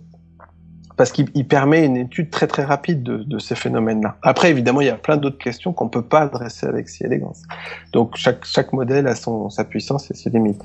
parce 0.98 1.12
qu'il 1.12 1.46
permet 1.46 1.84
une 1.84 1.96
étude 1.96 2.28
très 2.28 2.48
très 2.48 2.64
rapide 2.64 3.04
de, 3.04 3.38
ces 3.38 3.54
phénomènes-là. 3.54 4.16
Après, 4.22 4.50
évidemment, 4.50 4.80
il 4.80 4.88
y 4.88 4.90
a 4.90 4.96
plein 4.96 5.16
d'autres 5.16 5.38
questions 5.38 5.72
qu'on 5.72 5.88
peut 5.88 6.02
pas 6.02 6.22
adresser 6.22 6.66
avec 6.66 6.88
si 6.88 7.04
élégance. 7.04 7.44
Donc 7.92 8.16
chaque, 8.16 8.44
chaque 8.44 8.72
modèle 8.72 9.06
a 9.06 9.14
son, 9.14 9.48
sa 9.48 9.62
puissance 9.62 10.10
et 10.10 10.14
ses 10.14 10.28
limites. 10.30 10.60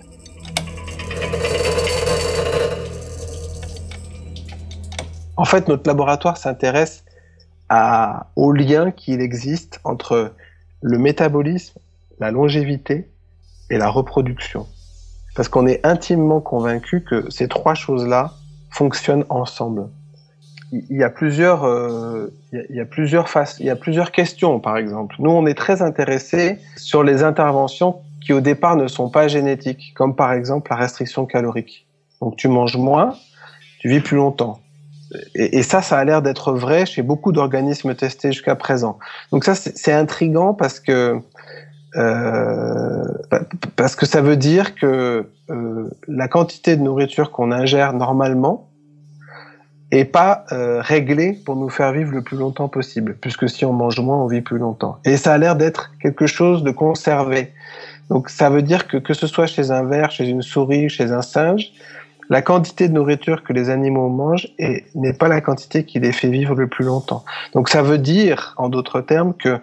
En 5.38 5.45
fait, 5.45 5.67
notre 5.67 5.88
laboratoire 5.88 6.38
s'intéresse 6.38 7.05
au 8.36 8.51
lien 8.51 8.92
qu'il 8.92 9.22
existe 9.22 9.80
entre 9.84 10.34
le 10.82 10.98
métabolisme, 10.98 11.80
la 12.20 12.32
longévité 12.32 13.10
et 13.70 13.77
la 13.77 13.89
reproduction. 13.89 14.68
Parce 15.36 15.48
qu'on 15.48 15.65
est 15.65 15.86
intimement 15.86 16.42
convaincu 16.42 17.03
que 17.03 17.30
ces 17.32 17.48
trois 17.48 17.74
choses-là 17.74 18.34
fonctionnent 18.70 19.25
ensemble. 19.30 19.89
Il 20.72 20.98
y 20.98 21.03
a 21.03 21.10
plusieurs, 21.10 21.65
euh, 21.65 22.34
il, 22.51 22.75
y 22.75 22.80
a, 22.80 22.86
plusieurs 22.86 23.30
faces, 23.30 23.60
il 23.60 23.65
y 23.68 23.70
a 23.70 23.75
plusieurs 23.75 24.12
questions, 24.12 24.60
par 24.60 24.77
exemple. 24.77 25.15
Nous, 25.20 25.30
on 25.30 25.46
est 25.46 25.53
très 25.53 25.82
intéressés 25.82 26.60
sur 26.75 27.03
les 27.03 27.24
interventions 27.24 27.98
qui, 28.22 28.34
au 28.34 28.42
départ, 28.42 28.75
ne 28.75 28.88
sont 28.88 29.10
pas 29.10 29.27
génétiques, 29.27 29.94
comme 29.96 30.15
par 30.15 30.34
exemple 30.34 30.72
la 30.72 30.77
restriction 30.77 31.25
calorique. 31.25 31.86
Donc, 32.22 32.38
tu 32.38 32.48
manges 32.48 32.77
moins, 32.77 33.15
tu 33.80 33.89
vis 33.89 34.00
plus 34.00 34.18
longtemps 34.18 34.62
et, 35.36 35.63
ça, 35.63 35.82
ça 35.82 35.98
a 35.98 36.05
l'air 36.05 36.22
d'être 36.22 36.53
vrai 36.53 36.86
chez 36.86 37.01
beaucoup 37.01 37.32
d'organismes 37.32 37.96
testés 37.96 38.32
jusqu'à 38.32 38.55
présent. 38.55 39.00
Donc 39.32 39.43
ça, 39.43 39.55
c'est 39.55 39.93
intrigant 39.93 40.53
parce 40.53 40.79
que 40.79 41.22
euh, 41.96 43.03
parce 43.75 43.96
que 43.96 44.05
ça 44.05 44.22
veut 44.22 44.38
dire 44.38 44.75
que 44.75 45.27
euh, 45.50 45.89
la 46.08 46.27
quantité 46.27 46.75
de 46.75 46.82
nourriture 46.82 47.32
qu'on 47.32 47.51
ingère 47.51 47.93
normalement 47.93 48.70
est 49.91 50.05
pas 50.05 50.46
euh, 50.51 50.82
réglée 50.82 51.34
pour 51.46 51.55
nous 51.55 51.70
faire 51.70 51.91
vivre 51.91 52.12
le 52.12 52.24
plus 52.24 52.38
longtemps 52.38 52.67
possible, 52.67 53.15
puisque 53.22 53.48
si 53.48 53.63
on 53.63 53.74
mange 53.74 54.00
moins, 54.00 54.17
on 54.17 54.27
vit 54.27 54.41
plus 54.41 54.58
longtemps. 54.58 54.98
Et 55.05 55.17
ça 55.17 55.34
a 55.34 55.38
l'air 55.38 55.55
d'être 55.55 55.91
quelque 56.01 56.25
chose 56.25 56.63
de 56.63 56.72
conservé. 56.72 57.53
Donc 58.10 58.29
ça 58.29 58.50
veut 58.50 58.63
dire 58.63 58.88
que 58.88 58.98
que 58.98 59.13
ce 59.13 59.27
soit 59.27 59.46
chez 59.46 59.70
un 59.70 59.84
ver, 59.84 60.10
chez 60.10 60.27
une 60.27 60.41
souris, 60.41 60.89
chez 60.89 61.12
un 61.12 61.22
singe, 61.22 61.72
la 62.30 62.42
quantité 62.42 62.88
de 62.88 62.94
nourriture 62.94 63.44
que 63.44 63.53
les 63.53 63.70
animaux 63.70 64.10
mangent 64.10 64.50
n'est 64.96 65.13
pas 65.13 65.27
la 65.27 65.42
quantité 65.42 65.84
qui 65.84 66.00
les 66.00 66.12
fait 66.12 66.30
vivre 66.30 66.56
le 66.56 66.68
plus 66.68 66.86
longtemps. 66.86 67.24
Donc 67.53 67.70
ça 67.70 67.82
veut 67.82 67.98
dire, 67.98 68.53
en 68.58 68.70
d'autres 68.70 69.01
termes, 69.01 69.34
que 69.34 69.60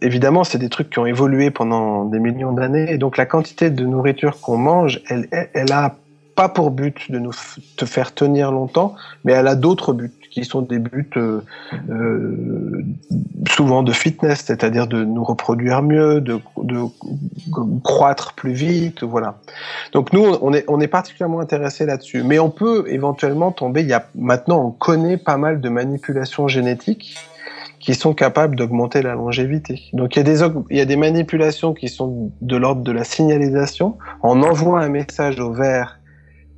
évidemment, 0.00 0.44
c'est 0.44 0.58
des 0.58 0.68
trucs 0.68 0.90
qui 0.90 0.98
ont 0.98 1.06
évolué 1.06 1.50
pendant 1.50 2.04
des 2.04 2.20
millions 2.20 2.52
d'années, 2.52 2.92
et 2.92 2.98
donc 2.98 3.16
la 3.16 3.26
quantité 3.26 3.70
de 3.70 3.84
nourriture 3.84 4.40
qu'on 4.40 4.56
mange, 4.56 5.00
elle, 5.08 5.26
elle, 5.52 5.72
a 5.72 5.96
pas 6.36 6.48
pour 6.48 6.70
but 6.70 7.10
de 7.10 7.18
nous 7.18 7.32
te 7.76 7.84
faire 7.84 8.14
tenir 8.14 8.52
longtemps, 8.52 8.94
mais 9.24 9.32
elle 9.32 9.48
a 9.48 9.54
d'autres 9.54 9.92
buts 9.92 10.12
qui 10.32 10.44
sont 10.44 10.62
des 10.62 10.78
buts 10.78 11.10
euh, 11.16 11.42
euh, 11.90 12.82
souvent 13.48 13.82
de 13.82 13.92
fitness, 13.92 14.44
c'est-à-dire 14.46 14.86
de 14.86 15.04
nous 15.04 15.22
reproduire 15.22 15.82
mieux, 15.82 16.20
de, 16.20 16.40
de, 16.62 16.78
croître 17.84 18.32
plus 18.32 18.54
vite, 18.54 19.02
voilà. 19.02 19.38
Donc 19.92 20.12
nous, 20.12 20.24
on 20.40 20.54
est, 20.54 20.64
on 20.68 20.80
est 20.80 20.88
particulièrement 20.88 21.40
intéressé 21.40 21.84
là-dessus, 21.84 22.22
mais 22.24 22.38
on 22.38 22.50
peut 22.50 22.84
éventuellement 22.88 23.52
tomber. 23.52 23.82
Il 23.82 23.88
y 23.88 23.92
a 23.92 24.08
maintenant, 24.14 24.64
on 24.66 24.70
connaît 24.70 25.18
pas 25.18 25.36
mal 25.36 25.60
de 25.60 25.68
manipulations 25.68 26.48
génétiques 26.48 27.16
qui 27.78 27.94
sont 27.94 28.14
capables 28.14 28.56
d'augmenter 28.56 29.02
la 29.02 29.14
longévité. 29.14 29.82
Donc 29.92 30.16
il 30.16 30.20
y, 30.20 30.22
a 30.22 30.24
des, 30.24 30.40
il 30.70 30.76
y 30.78 30.80
a 30.80 30.84
des 30.86 30.96
manipulations 30.96 31.74
qui 31.74 31.88
sont 31.88 32.32
de 32.40 32.56
l'ordre 32.56 32.82
de 32.82 32.92
la 32.92 33.04
signalisation. 33.04 33.98
On 34.22 34.42
envoie 34.42 34.80
un 34.80 34.88
message 34.88 35.40
au 35.40 35.52
ver 35.52 35.98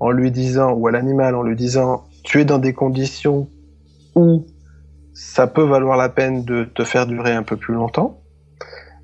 en 0.01 0.11
lui 0.11 0.31
disant, 0.31 0.73
ou 0.73 0.87
à 0.87 0.91
l'animal 0.93 1.35
en 1.35 1.43
lui 1.43 1.57
disant, 1.57 2.05
tu 2.25 2.41
es 2.41 2.45
dans 2.45 2.59
des 2.59 2.73
conditions 2.73 3.49
où 4.15 4.47
ça 5.13 5.47
peut 5.47 5.63
valoir 5.63 5.97
la 5.97 6.09
peine 6.09 6.45
de 6.45 6.65
te 6.65 6.85
faire 6.85 7.07
durer 7.07 7.33
un 7.33 7.43
peu 7.43 7.57
plus 7.57 7.75
longtemps. 7.75 8.21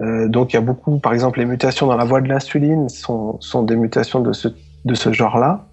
Euh, 0.00 0.28
donc 0.28 0.52
il 0.52 0.56
y 0.56 0.58
a 0.58 0.62
beaucoup, 0.62 0.98
par 0.98 1.12
exemple, 1.12 1.38
les 1.38 1.44
mutations 1.44 1.86
dans 1.86 1.96
la 1.96 2.04
voie 2.04 2.20
de 2.20 2.28
l'insuline 2.28 2.88
sont, 2.88 3.38
des 3.62 3.76
mutations 3.76 4.20
de 4.20 4.32
ce, 4.32 4.48
de 4.84 4.94
ce 4.94 5.12
genre-là. 5.12 5.66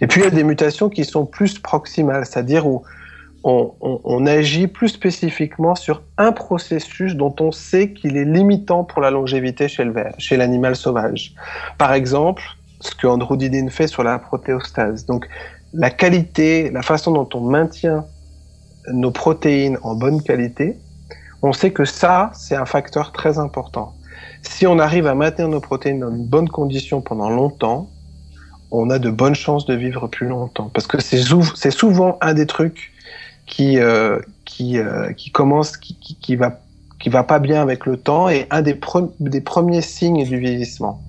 Et 0.00 0.06
puis 0.06 0.20
il 0.20 0.24
y 0.24 0.26
a 0.26 0.30
des 0.30 0.44
mutations 0.44 0.88
qui 0.88 1.04
sont 1.04 1.26
plus 1.26 1.58
proximales, 1.58 2.24
c'est-à-dire 2.26 2.66
où 2.66 2.82
on, 3.48 4.26
agit 4.26 4.66
plus 4.66 4.88
spécifiquement 4.88 5.76
sur 5.76 6.02
un 6.18 6.32
processus 6.32 7.14
dont 7.14 7.34
on 7.38 7.52
sait 7.52 7.92
qu'il 7.92 8.16
est 8.16 8.24
limitant 8.24 8.82
pour 8.82 9.00
la 9.00 9.12
longévité 9.12 9.68
chez 9.68 9.88
chez 10.18 10.36
l'animal 10.36 10.74
sauvage. 10.74 11.32
Par 11.78 11.92
exemple, 11.92 12.42
ce 12.80 12.92
que 12.94 13.06
androidine 13.06 13.70
fait 13.70 13.86
sur 13.86 14.02
la 14.02 14.18
protéostase. 14.18 15.06
Donc, 15.06 15.28
la 15.72 15.90
qualité, 15.90 16.70
la 16.70 16.82
façon 16.82 17.12
dont 17.12 17.28
on 17.34 17.40
maintient 17.40 18.04
nos 18.92 19.10
protéines 19.10 19.78
en 19.82 19.94
bonne 19.94 20.22
qualité, 20.22 20.78
on 21.42 21.52
sait 21.52 21.70
que 21.70 21.84
ça, 21.84 22.30
c'est 22.34 22.56
un 22.56 22.66
facteur 22.66 23.12
très 23.12 23.38
important. 23.38 23.94
Si 24.42 24.66
on 24.66 24.78
arrive 24.78 25.06
à 25.06 25.14
maintenir 25.14 25.48
nos 25.48 25.60
protéines 25.60 26.00
dans 26.00 26.10
une 26.10 26.26
bonne 26.26 26.48
condition 26.48 27.00
pendant 27.00 27.30
longtemps, 27.30 27.90
on 28.70 28.90
a 28.90 28.98
de 28.98 29.10
bonnes 29.10 29.34
chances 29.34 29.66
de 29.66 29.74
vivre 29.74 30.08
plus 30.08 30.26
longtemps. 30.26 30.70
Parce 30.72 30.86
que 30.86 31.00
c'est 31.00 31.70
souvent 31.70 32.18
un 32.20 32.34
des 32.34 32.46
trucs 32.46 32.92
qui 33.46 33.78
euh, 33.78 34.18
qui 34.44 34.78
euh, 34.78 35.12
qui 35.12 35.30
commence 35.30 35.76
qui, 35.76 35.96
qui, 35.96 36.16
qui, 36.16 36.36
va 36.36 36.58
qui 36.98 37.08
va 37.10 37.22
pas 37.22 37.38
bien 37.38 37.62
avec 37.62 37.86
le 37.86 37.96
temps 37.96 38.28
et 38.28 38.46
un 38.50 38.62
des, 38.62 38.78
des 39.20 39.40
premiers 39.40 39.82
signes 39.82 40.24
du 40.24 40.38
vieillissement. 40.38 41.00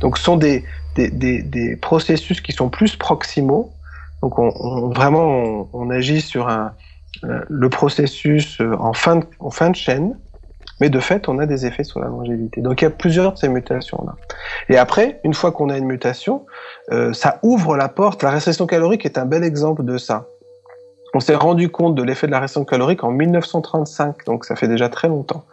Donc 0.00 0.16
ce 0.16 0.24
sont 0.24 0.36
des, 0.36 0.64
des, 0.94 1.10
des, 1.10 1.42
des 1.42 1.76
processus 1.76 2.40
qui 2.40 2.52
sont 2.52 2.68
plus 2.68 2.96
proximaux. 2.96 3.72
Donc 4.22 4.38
on, 4.38 4.52
on 4.58 4.88
vraiment 4.90 5.26
on, 5.26 5.68
on, 5.72 5.90
agit 5.90 6.20
sur 6.20 6.48
un, 6.48 6.72
euh, 7.24 7.40
le 7.48 7.68
processus 7.68 8.60
en 8.78 8.92
fin, 8.92 9.16
de, 9.16 9.26
en 9.38 9.50
fin 9.50 9.70
de 9.70 9.76
chaîne 9.76 10.16
mais 10.80 10.90
de 10.90 11.00
fait, 11.00 11.28
on 11.28 11.38
a 11.38 11.46
des 11.46 11.66
effets 11.66 11.84
sur 11.84 12.00
la 12.00 12.08
longévité. 12.08 12.60
Donc 12.60 12.80
il 12.80 12.84
y 12.84 12.86
a 12.86 12.90
plusieurs 12.90 13.32
de 13.32 13.38
ces 13.38 13.48
mutations-là. 13.48 14.14
Et 14.68 14.78
après, 14.78 15.20
une 15.24 15.34
fois 15.34 15.52
qu'on 15.52 15.70
a 15.70 15.78
une 15.78 15.86
mutation, 15.86 16.46
euh, 16.92 17.12
ça 17.12 17.38
ouvre 17.42 17.76
la 17.76 17.88
porte. 17.88 18.22
La 18.22 18.30
restriction 18.30 18.66
calorique 18.66 19.04
est 19.04 19.18
un 19.18 19.24
bel 19.24 19.42
exemple 19.42 19.84
de 19.84 19.98
ça. 19.98 20.26
On 21.14 21.20
s'est 21.20 21.34
rendu 21.34 21.70
compte 21.70 21.94
de 21.94 22.02
l'effet 22.02 22.26
de 22.26 22.32
la 22.32 22.40
restriction 22.40 22.66
calorique 22.66 23.02
en 23.02 23.10
1935, 23.10 24.26
donc 24.26 24.44
ça 24.44 24.56
fait 24.56 24.68
déjà 24.68 24.88
très 24.88 25.08
longtemps. 25.08 25.44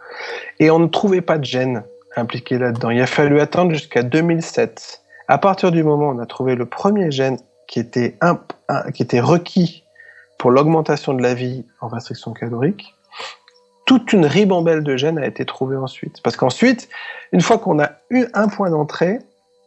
Et 0.60 0.70
on 0.70 0.78
ne 0.78 0.86
trouvait 0.86 1.22
pas 1.22 1.38
de 1.38 1.44
gènes 1.44 1.82
impliqués 2.14 2.58
là-dedans. 2.58 2.90
Il 2.90 3.00
a 3.00 3.06
fallu 3.06 3.40
attendre 3.40 3.72
jusqu'à 3.72 4.02
2007. 4.02 5.02
À 5.28 5.38
partir 5.38 5.72
du 5.72 5.82
moment 5.82 6.10
où 6.10 6.14
on 6.14 6.18
a 6.18 6.26
trouvé 6.26 6.54
le 6.54 6.66
premier 6.66 7.10
gène 7.10 7.38
qui 7.66 7.80
était, 7.80 8.18
qui 8.94 9.02
était 9.02 9.20
requis 9.20 9.84
pour 10.38 10.50
l'augmentation 10.50 11.14
de 11.14 11.22
la 11.22 11.34
vie 11.34 11.64
en 11.80 11.88
restriction 11.88 12.32
calorique, 12.32 12.94
toute 13.86 14.12
une 14.12 14.26
ribambelle 14.26 14.82
de 14.82 14.96
gènes 14.96 15.18
a 15.18 15.26
été 15.26 15.46
trouvée 15.46 15.76
ensuite. 15.76 16.20
Parce 16.22 16.36
qu'ensuite, 16.36 16.88
une 17.32 17.40
fois 17.40 17.58
qu'on 17.58 17.80
a 17.80 17.92
eu 18.10 18.26
un 18.34 18.48
point 18.48 18.68
d'entrée, 18.70 19.20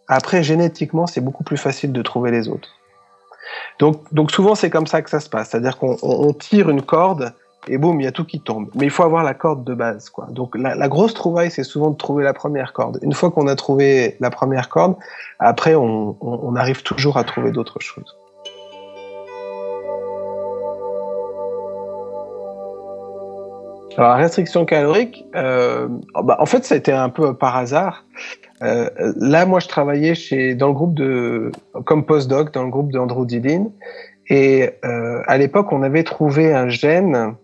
après, 0.08 0.44
génétiquement, 0.44 1.08
c'est 1.08 1.22
beaucoup 1.22 1.44
plus 1.44 1.58
facile 1.58 1.94
de 1.94 2.02
trouver 2.02 2.32
les 2.32 2.50
autres. 2.50 2.70
Donc, 3.80 4.14
donc 4.14 4.32
souvent, 4.32 4.56
c'est 4.56 4.70
comme 4.70 4.88
ça 4.88 5.02
que 5.02 5.10
ça 5.10 5.20
se 5.20 5.30
passe. 5.30 5.50
C'est-à-dire 5.50 5.78
qu'on 5.78 6.34
tire 6.34 6.70
une 6.70 6.82
corde 6.82 7.34
et 7.70 7.78
boum, 7.78 8.02
il 8.02 8.04
y 8.04 8.08
a 8.08 8.12
tout 8.12 8.26
qui 8.26 8.40
tombe. 8.40 8.70
Mais 8.76 8.86
il 8.86 8.90
faut 8.90 9.04
avoir 9.04 9.24
la 9.24 9.34
corde 9.34 9.64
de 9.64 9.74
base, 9.74 10.10
quoi. 10.10 10.28
Donc, 10.32 10.58
la, 10.58 10.88
grosse 10.88 11.14
trouvaille, 11.14 11.52
c'est 11.52 11.64
souvent 11.64 11.92
de 11.92 11.98
trouver 11.98 12.24
la 12.24 12.34
première 12.34 12.74
corde. 12.74 13.00
Une 13.02 13.14
fois 13.14 13.30
qu'on 13.30 13.48
a 13.48 13.56
trouvé 13.56 14.18
la 14.20 14.30
première 14.30 14.70
corde, 14.70 14.96
après, 15.38 15.76
on, 15.76 16.56
arrive 16.56 16.84
toujours 16.84 17.18
à 17.18 17.24
trouver 17.24 17.52
d'autres 17.52 17.80
choses. 17.80 18.16
Alors, 23.98 24.12
la 24.12 24.16
restriction 24.16 24.66
calorique, 24.66 25.26
euh, 25.36 25.88
oh, 26.16 26.24
bah, 26.24 26.38
en 26.40 26.46
fait, 26.46 26.66
ça 26.66 26.76
a 26.76 26.78
été 26.78 26.92
un 26.92 27.10
peu 27.10 27.36
par 27.36 27.56
hasard. 27.56 28.06
Euh, 28.62 28.90
là, 29.18 29.46
moi, 29.46 29.60
je 29.60 29.68
travaillais 29.68 30.16
chez, 30.16 30.56
dans 30.56 30.68
le 30.68 30.74
groupe 30.74 30.94
de, 30.94 31.52
comme 31.86 32.06
postdoc, 32.06 32.54
dans 32.54 32.64
le 32.64 32.70
groupe 32.70 32.92
d'androdidine. 32.92 33.72
Et 34.30 34.70
euh, 34.86 35.22
à 35.28 35.38
l'époque, 35.38 35.72
on 35.72 35.82
avait 35.84 36.04
trouvé 36.04 36.54
un 36.54 36.70
gène 36.70 37.36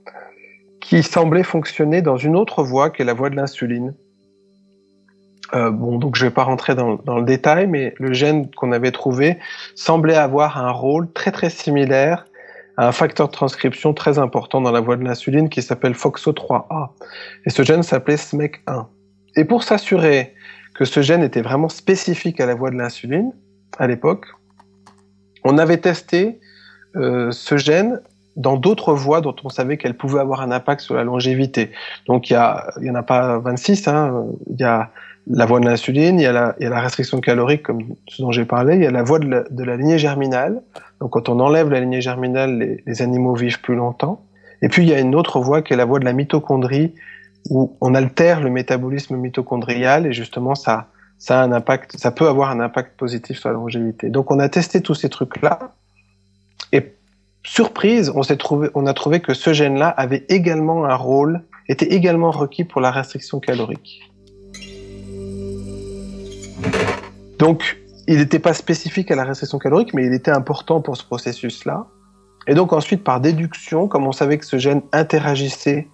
qui 0.85 1.01
semblait 1.01 1.41
fonctionner 1.41 2.03
dans 2.03 2.15
une 2.15 2.35
autre 2.35 2.61
voie, 2.61 2.91
qui 2.91 3.01
est 3.01 3.05
la 3.05 3.15
voie 3.15 3.31
de 3.31 3.35
l'insuline. 3.35 3.95
Euh, 5.55 5.71
bon, 5.71 5.97
donc 5.97 6.15
je 6.15 6.25
vais 6.25 6.31
pas 6.31 6.43
rentrer 6.43 6.75
dans, 6.75 6.99
le 7.07 7.23
détail, 7.23 7.65
mais 7.65 7.95
le 7.97 8.13
gène 8.13 8.51
qu'on 8.51 8.71
avait 8.71 8.91
trouvé 8.91 9.39
semblait 9.73 10.15
avoir 10.15 10.63
un 10.63 10.69
rôle 10.69 11.11
très 11.11 11.31
très 11.31 11.49
similaire 11.49 12.25
un 12.77 12.91
facteur 12.91 13.29
de 13.29 13.31
transcription 13.31 13.93
très 13.93 14.19
important 14.19 14.59
dans 14.59 14.71
la 14.71 14.81
voie 14.81 14.97
de 14.97 15.03
l'insuline 15.05 15.47
qui 15.47 15.61
s'appelle 15.61 15.93
FOXO3A. 15.93 16.89
Et 17.45 17.49
ce 17.49 17.63
gène 17.63 17.83
s'appelait 17.83 18.17
SMEC1. 18.17 18.87
Et 19.37 19.45
pour 19.45 19.63
s'assurer 19.63 20.35
que 20.75 20.83
ce 20.83 21.01
gène 21.01 21.23
était 21.23 21.41
vraiment 21.41 21.69
spécifique 21.69 22.41
à 22.41 22.45
la 22.45 22.53
voie 22.53 22.71
de 22.71 22.75
l'insuline, 22.75 23.31
à 23.79 23.87
l'époque, 23.87 24.25
on 25.45 25.57
avait 25.57 25.77
testé 25.77 26.41
euh, 26.97 27.31
ce 27.31 27.55
gène 27.55 28.01
dans 28.35 28.57
d'autres 28.57 28.93
voies 28.93 29.21
dont 29.21 29.35
on 29.43 29.49
savait 29.49 29.77
qu'elles 29.77 29.95
pouvaient 29.95 30.19
avoir 30.19 30.41
un 30.41 30.51
impact 30.51 30.81
sur 30.81 30.95
la 30.95 31.03
longévité. 31.03 31.71
Donc 32.07 32.29
il 32.29 32.33
y, 32.33 32.35
a, 32.35 32.67
y 32.81 32.89
en 32.89 32.95
a 32.95 33.03
pas 33.03 33.39
26, 33.39 33.87
hein, 33.87 34.25
il 34.49 34.59
y 34.59 34.63
a 34.63 34.91
la 35.27 35.45
voie 35.45 35.59
de 35.59 35.65
l'insuline, 35.65 36.19
il, 36.19 36.23
y 36.23 36.27
a 36.27 36.31
la, 36.31 36.55
y 36.59 36.65
a 36.65 36.69
la 36.69 36.81
restriction 36.81 37.19
calorique, 37.19 37.63
comme 37.63 37.81
ce 38.07 38.21
dont 38.21 38.31
j'ai 38.31 38.45
parlé, 38.45 38.75
il 38.75 38.83
y 38.83 38.87
a 38.87 38.91
la 38.91 39.03
voie 39.03 39.19
de 39.19 39.27
la, 39.27 39.43
de 39.49 39.63
la, 39.63 39.77
lignée 39.77 39.97
germinale. 39.97 40.61
Donc 40.99 41.11
quand 41.11 41.29
on 41.29 41.39
enlève 41.39 41.69
la 41.69 41.79
lignée 41.79 42.01
germinale, 42.01 42.57
les, 42.57 42.83
les, 42.85 43.01
animaux 43.01 43.33
vivent 43.33 43.61
plus 43.61 43.75
longtemps. 43.75 44.21
Et 44.61 44.69
puis 44.69 44.83
il 44.83 44.89
y 44.89 44.93
a 44.93 44.99
une 44.99 45.15
autre 45.15 45.39
voie 45.39 45.61
qui 45.61 45.73
est 45.73 45.77
la 45.77 45.85
voie 45.85 45.99
de 45.99 46.05
la 46.05 46.13
mitochondrie, 46.13 46.93
où 47.49 47.75
on 47.81 47.95
altère 47.95 48.41
le 48.41 48.49
métabolisme 48.49 49.15
mitochondrial 49.15 50.05
et 50.05 50.13
justement 50.13 50.55
ça, 50.55 50.87
ça 51.17 51.41
a 51.41 51.43
un 51.43 51.51
impact, 51.51 51.97
ça 51.97 52.11
peut 52.11 52.27
avoir 52.27 52.49
un 52.49 52.59
impact 52.59 52.97
positif 52.97 53.39
sur 53.39 53.49
la 53.49 53.55
longévité. 53.55 54.09
Donc 54.09 54.31
on 54.31 54.39
a 54.39 54.49
testé 54.49 54.81
tous 54.81 54.95
ces 54.95 55.09
trucs-là 55.09 55.73
et 56.71 56.93
surprise, 57.45 58.11
on 58.13 58.85
a 58.87 58.93
trouvé 58.93 59.19
que 59.21 59.33
ce 59.33 59.53
gène-là 59.53 59.89
avait 59.89 60.25
également 60.29 60.85
un 60.85 60.95
rôle, 60.95 61.43
était 61.69 61.93
également 61.93 62.31
requis 62.31 62.63
pour 62.63 62.81
la 62.81 62.91
restriction 62.91 63.39
calorique. 63.39 64.11
Donc, 67.39 67.77
il 68.07 68.17
n'était 68.17 68.39
pas 68.39 68.53
spécifique 68.53 69.11
à 69.11 69.15
la 69.15 69.23
restriction 69.23 69.57
calorique, 69.57 69.93
mais 69.93 70.05
il 70.05 70.13
était 70.13 70.31
important 70.31 70.81
pour 70.81 70.97
ce 70.97 71.03
processus-là. 71.03 71.87
Et 72.47 72.53
donc 72.53 72.73
ensuite, 72.73 73.03
par 73.03 73.19
déduction, 73.19 73.87
comme 73.87 74.05
on 74.05 74.11
savait 74.11 74.37
que 74.37 74.45
ce 74.45 74.57
gène 74.57 74.83
interagissait 74.91 75.87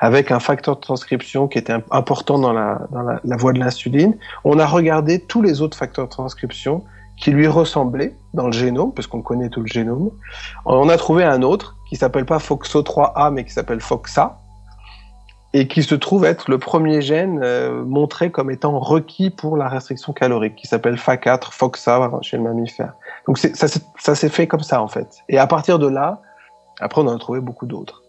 avec 0.00 0.30
un 0.30 0.40
facteur 0.40 0.76
de 0.76 0.80
transcription 0.82 1.48
qui 1.48 1.56
était 1.56 1.72
important 1.90 2.38
dans 2.38 2.52
la 2.52 3.36
voie 3.38 3.54
de 3.54 3.58
l'insuline, 3.58 4.14
on 4.44 4.58
a 4.58 4.66
regardé 4.66 5.20
tous 5.20 5.40
les 5.40 5.62
autres 5.62 5.76
facteurs 5.76 6.04
de 6.04 6.10
transcription 6.10 6.84
qui 7.16 7.30
lui 7.30 7.46
ressemblaient 7.46 8.16
dans 8.34 8.46
le 8.46 8.52
génome, 8.52 8.92
parce 8.92 9.06
qu'on 9.06 9.22
connaît 9.22 9.48
tout 9.48 9.60
le 9.60 9.66
génome. 9.66 10.10
On 10.64 10.88
a 10.88 10.96
trouvé 10.96 11.24
un 11.24 11.42
autre 11.42 11.76
qui 11.88 11.96
s'appelle 11.96 12.26
pas 12.26 12.38
FOXO3A, 12.38 13.32
mais 13.32 13.44
qui 13.44 13.52
s'appelle 13.52 13.80
FOXA, 13.80 14.38
et 15.54 15.68
qui 15.68 15.82
se 15.82 15.94
trouve 15.94 16.24
être 16.24 16.50
le 16.50 16.58
premier 16.58 17.00
gène 17.00 17.40
euh, 17.42 17.82
montré 17.84 18.30
comme 18.30 18.50
étant 18.50 18.78
requis 18.78 19.30
pour 19.30 19.56
la 19.56 19.68
restriction 19.68 20.12
calorique, 20.12 20.56
qui 20.56 20.66
s'appelle 20.66 20.96
FA4, 20.96 21.52
FOXA 21.52 22.10
chez 22.20 22.36
le 22.36 22.42
mammifère. 22.42 22.92
Donc 23.26 23.38
ça, 23.38 23.66
ça 23.98 24.14
s'est 24.14 24.28
fait 24.28 24.46
comme 24.46 24.60
ça 24.60 24.82
en 24.82 24.88
fait. 24.88 25.08
Et 25.28 25.38
à 25.38 25.46
partir 25.46 25.78
de 25.78 25.86
là, 25.86 26.20
après 26.80 27.00
on 27.00 27.06
en 27.06 27.16
a 27.16 27.18
trouvé 27.18 27.40
beaucoup 27.40 27.66
d'autres. 27.66 28.02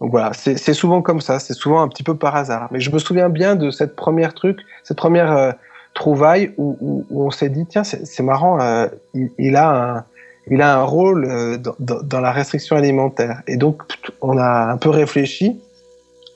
Donc 0.00 0.10
voilà, 0.10 0.32
c'est 0.32 0.74
souvent 0.74 1.00
comme 1.00 1.20
ça, 1.20 1.38
c'est 1.38 1.54
souvent 1.54 1.80
un 1.80 1.86
petit 1.86 2.02
peu 2.02 2.16
par 2.16 2.34
hasard. 2.34 2.66
Mais 2.72 2.80
je 2.80 2.90
me 2.90 2.98
souviens 2.98 3.28
bien 3.28 3.54
de 3.54 3.70
cette 3.70 3.94
première 3.94 4.34
truc, 4.34 4.58
cette 4.82 4.96
première 4.96 5.30
euh, 5.30 5.52
trouvaille 5.94 6.52
où, 6.56 6.76
où, 6.80 7.06
où, 7.10 7.26
on 7.26 7.30
s'est 7.30 7.48
dit 7.48 7.66
tiens 7.66 7.84
c'est 7.84 8.22
marrant, 8.22 8.60
euh, 8.60 8.86
il, 9.14 9.30
il, 9.38 9.56
a 9.56 9.96
un, 9.96 10.04
il 10.50 10.62
a 10.62 10.78
un 10.78 10.82
rôle 10.82 11.24
euh, 11.24 11.58
dans, 11.58 12.00
dans, 12.02 12.20
la 12.20 12.32
restriction 12.32 12.76
alimentaire. 12.76 13.42
Et 13.46 13.56
donc, 13.56 13.82
on 14.20 14.38
a 14.38 14.72
un 14.72 14.76
peu 14.76 14.90
réfléchi 14.90 15.60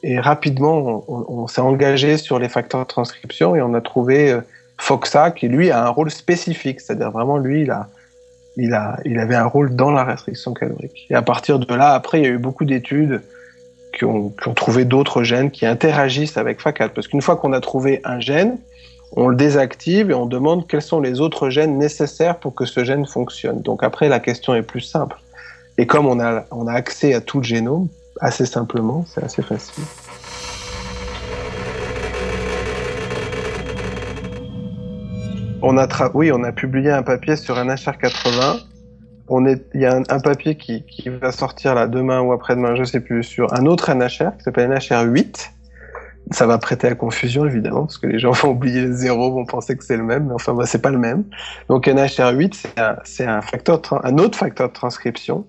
et 0.02 0.20
rapidement, 0.20 1.04
on, 1.08 1.24
on 1.28 1.46
s'est 1.48 1.60
engagé 1.60 2.16
sur 2.16 2.38
les 2.38 2.48
facteurs 2.48 2.82
de 2.82 2.86
transcription 2.86 3.56
et 3.56 3.62
on 3.62 3.74
a 3.74 3.80
trouvé 3.80 4.30
euh, 4.30 4.40
FOXA 4.78 5.32
qui, 5.32 5.48
lui, 5.48 5.70
a 5.70 5.84
un 5.84 5.88
rôle 5.88 6.10
spécifique. 6.10 6.80
C'est-à-dire 6.80 7.10
vraiment, 7.10 7.38
lui, 7.38 7.62
il, 7.62 7.70
a, 7.70 7.88
il, 8.56 8.72
a, 8.74 8.98
il 9.04 9.18
avait 9.18 9.34
un 9.34 9.46
rôle 9.46 9.74
dans 9.74 9.90
la 9.90 10.04
restriction 10.04 10.54
calorique. 10.54 11.06
Et 11.10 11.14
à 11.14 11.22
partir 11.22 11.58
de 11.58 11.74
là, 11.74 11.92
après, 11.94 12.20
il 12.20 12.24
y 12.24 12.28
a 12.28 12.30
eu 12.30 12.38
beaucoup 12.38 12.64
d'études 12.64 13.22
qui 13.96 14.04
ont, 14.04 14.28
qui 14.28 14.48
ont 14.48 14.54
trouvé 14.54 14.84
d'autres 14.84 15.22
gènes 15.22 15.50
qui 15.50 15.66
interagissent 15.66 16.36
avec 16.36 16.60
FACAL. 16.60 16.90
Parce 16.90 17.08
qu'une 17.08 17.22
fois 17.22 17.36
qu'on 17.36 17.52
a 17.52 17.60
trouvé 17.60 18.00
un 18.04 18.20
gène, 18.20 18.58
on 19.12 19.28
le 19.28 19.36
désactive 19.36 20.10
et 20.10 20.14
on 20.14 20.26
demande 20.26 20.66
quels 20.66 20.82
sont 20.82 21.00
les 21.00 21.20
autres 21.20 21.48
gènes 21.50 21.78
nécessaires 21.78 22.38
pour 22.38 22.54
que 22.54 22.64
ce 22.64 22.84
gène 22.84 23.06
fonctionne. 23.06 23.62
Donc 23.62 23.82
après, 23.82 24.08
la 24.08 24.20
question 24.20 24.54
est 24.54 24.62
plus 24.62 24.80
simple. 24.80 25.16
Et 25.78 25.86
comme 25.86 26.06
on 26.06 26.20
a, 26.20 26.44
on 26.50 26.66
a 26.66 26.72
accès 26.72 27.14
à 27.14 27.20
tout 27.20 27.38
le 27.38 27.44
génome, 27.44 27.88
assez 28.20 28.46
simplement, 28.46 29.04
c'est 29.06 29.22
assez 29.22 29.42
facile. 29.42 29.84
On 35.62 35.78
a 35.78 35.88
oui, 36.14 36.30
on 36.32 36.44
a 36.44 36.52
publié 36.52 36.90
un 36.90 37.02
papier 37.02 37.36
sur 37.36 37.56
NHR80. 37.56 38.60
On 39.28 39.44
est, 39.46 39.66
il 39.74 39.80
y 39.80 39.86
a 39.86 39.96
un, 39.96 40.20
papier 40.20 40.56
qui, 40.56 40.84
qui, 40.84 41.08
va 41.08 41.32
sortir 41.32 41.74
là 41.74 41.88
demain 41.88 42.20
ou 42.20 42.32
après-demain, 42.32 42.76
je 42.76 42.84
sais 42.84 43.00
plus, 43.00 43.24
sur 43.24 43.52
un 43.52 43.66
autre 43.66 43.92
NHR 43.92 44.36
qui 44.36 44.44
s'appelle 44.44 44.70
NHR8 44.70 45.55
ça 46.30 46.46
va 46.46 46.58
prêter 46.58 46.88
à 46.88 46.94
confusion 46.94 47.46
évidemment 47.46 47.82
parce 47.82 47.98
que 47.98 48.06
les 48.06 48.18
gens 48.18 48.30
vont 48.32 48.50
oublier 48.50 48.82
le 48.82 48.92
zéro, 48.92 49.32
vont 49.32 49.44
penser 49.44 49.76
que 49.76 49.84
c'est 49.84 49.96
le 49.96 50.02
même, 50.02 50.26
mais 50.26 50.34
enfin 50.34 50.54
bah, 50.54 50.66
c'est 50.66 50.82
pas 50.82 50.90
le 50.90 50.98
même. 50.98 51.24
Donc 51.68 51.86
NHR8 51.86 52.66
c'est 53.04 53.26
un, 53.26 53.42
facteur, 53.42 53.80
un 54.04 54.18
autre 54.18 54.38
facteur 54.38 54.68
de 54.68 54.72
transcription 54.72 55.46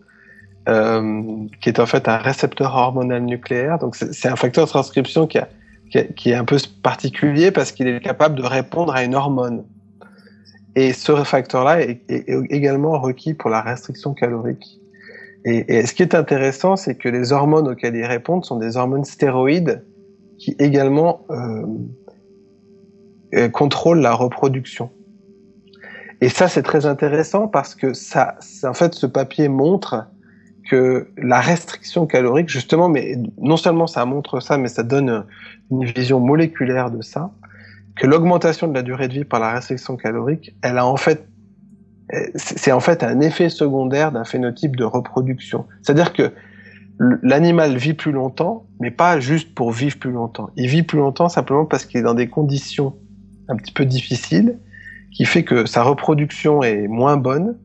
euh, 0.70 1.24
qui 1.62 1.70
est 1.70 1.80
en 1.80 1.86
fait 1.86 2.08
un 2.08 2.18
récepteur 2.18 2.76
hormonal 2.76 3.24
nucléaire. 3.24 3.80
Donc 3.80 3.96
c'est 3.96 4.28
un 4.28 4.36
facteur 4.36 4.66
de 4.66 4.70
transcription 4.70 5.26
qui, 5.26 5.40
a, 5.40 5.48
qui, 5.90 6.32
est 6.32 6.36
un 6.36 6.46
peu 6.46 6.58
particulier 6.84 7.52
parce 7.52 7.72
qu'il 7.72 7.88
est 7.88 8.00
capable 8.02 8.36
de 8.36 8.44
répondre 8.44 8.94
à 8.94 9.04
une 9.04 9.16
hormone. 9.16 9.64
Et 10.76 10.94
ce 10.94 11.24
facteur-là 11.24 11.82
est, 11.82 12.02
également 12.52 13.00
requis 13.00 13.34
pour 13.34 13.50
la 13.50 13.62
restriction 13.62 14.14
calorique. 14.14 14.80
Et, 15.44 15.78
et 15.78 15.86
ce 15.88 15.94
qui 15.94 16.04
est 16.04 16.14
intéressant, 16.14 16.76
c'est 16.76 16.96
que 16.96 17.10
les 17.10 17.32
hormones 17.32 17.68
auxquelles 17.68 17.96
il 17.96 18.06
répond 18.06 18.44
sont 18.44 18.58
des 18.58 18.78
hormones 18.78 19.06
stéroïdes 19.06 19.82
qui 20.38 20.56
également 20.60 21.26
euh, 21.30 21.66
euh, 23.36 23.50
contrôle 23.50 24.00
la 24.00 24.14
reproduction. 24.14 24.92
Et 26.22 26.30
ça, 26.30 26.48
c'est 26.48 26.64
très 26.64 26.86
intéressant 26.86 27.48
parce 27.48 27.76
que 27.76 27.94
ça, 27.94 28.36
en 28.64 28.74
fait, 28.74 28.94
ce 28.96 29.06
papier 29.06 29.50
montre 29.50 30.08
que 30.70 31.10
la 31.18 31.40
restriction 31.40 32.08
calorique, 32.08 32.50
justement, 32.50 32.90
mais 32.90 33.18
non 33.38 33.58
seulement 33.58 33.88
ça 33.88 34.06
montre 34.06 34.40
ça, 34.40 34.58
mais 34.58 34.68
ça 34.68 34.84
donne 34.84 35.26
une 35.72 35.86
vision 35.86 36.20
moléculaire 36.20 36.92
de 36.92 37.02
ça, 37.02 37.32
que 37.96 38.06
l'augmentation 38.08 38.68
de 38.68 38.74
la 38.74 38.82
durée 38.82 39.08
de 39.08 39.14
vie 39.14 39.26
par 39.26 39.40
la 39.40 39.54
restriction 39.54 39.96
calorique, 39.96 40.56
elle 40.62 40.78
a 40.78 40.86
en 40.86 40.98
fait, 40.98 41.28
c'est 42.36 42.72
en 42.72 42.80
fait 42.80 43.04
un 43.04 43.20
effet 43.22 43.50
secondaire 43.50 44.12
d'un 44.12 44.24
phénotype 44.24 44.76
de 44.76 44.84
reproduction. 44.84 45.66
C'est-à-dire 45.82 46.14
que 46.14 46.32
l'animal 47.00 47.78
vit 47.78 47.94
plus 47.94 48.12
longtemps, 48.12 48.66
mais 48.80 48.92
pas 48.92 49.20
juste 49.20 49.54
pour 49.54 49.72
vivre 49.72 49.98
plus 49.98 50.12
longtemps. 50.12 50.50
Il 50.56 50.68
vit 50.68 50.84
plus 50.84 50.98
longtemps 50.98 51.30
simplement 51.30 51.66
parce 51.66 51.86
qu'il 51.86 52.00
est 52.00 52.04
dans 52.04 52.14
des 52.14 52.28
conditions 52.28 52.96
un 53.50 53.56
petit 53.56 53.72
peu 53.72 53.86
difficiles, 53.86 54.58
qui 55.12 55.26
fait 55.26 55.44
que 55.44 55.66
sa 55.66 55.84
reproduction 55.84 56.64
est 56.64 56.88
moins 56.88 57.18
bonne, 57.18 57.58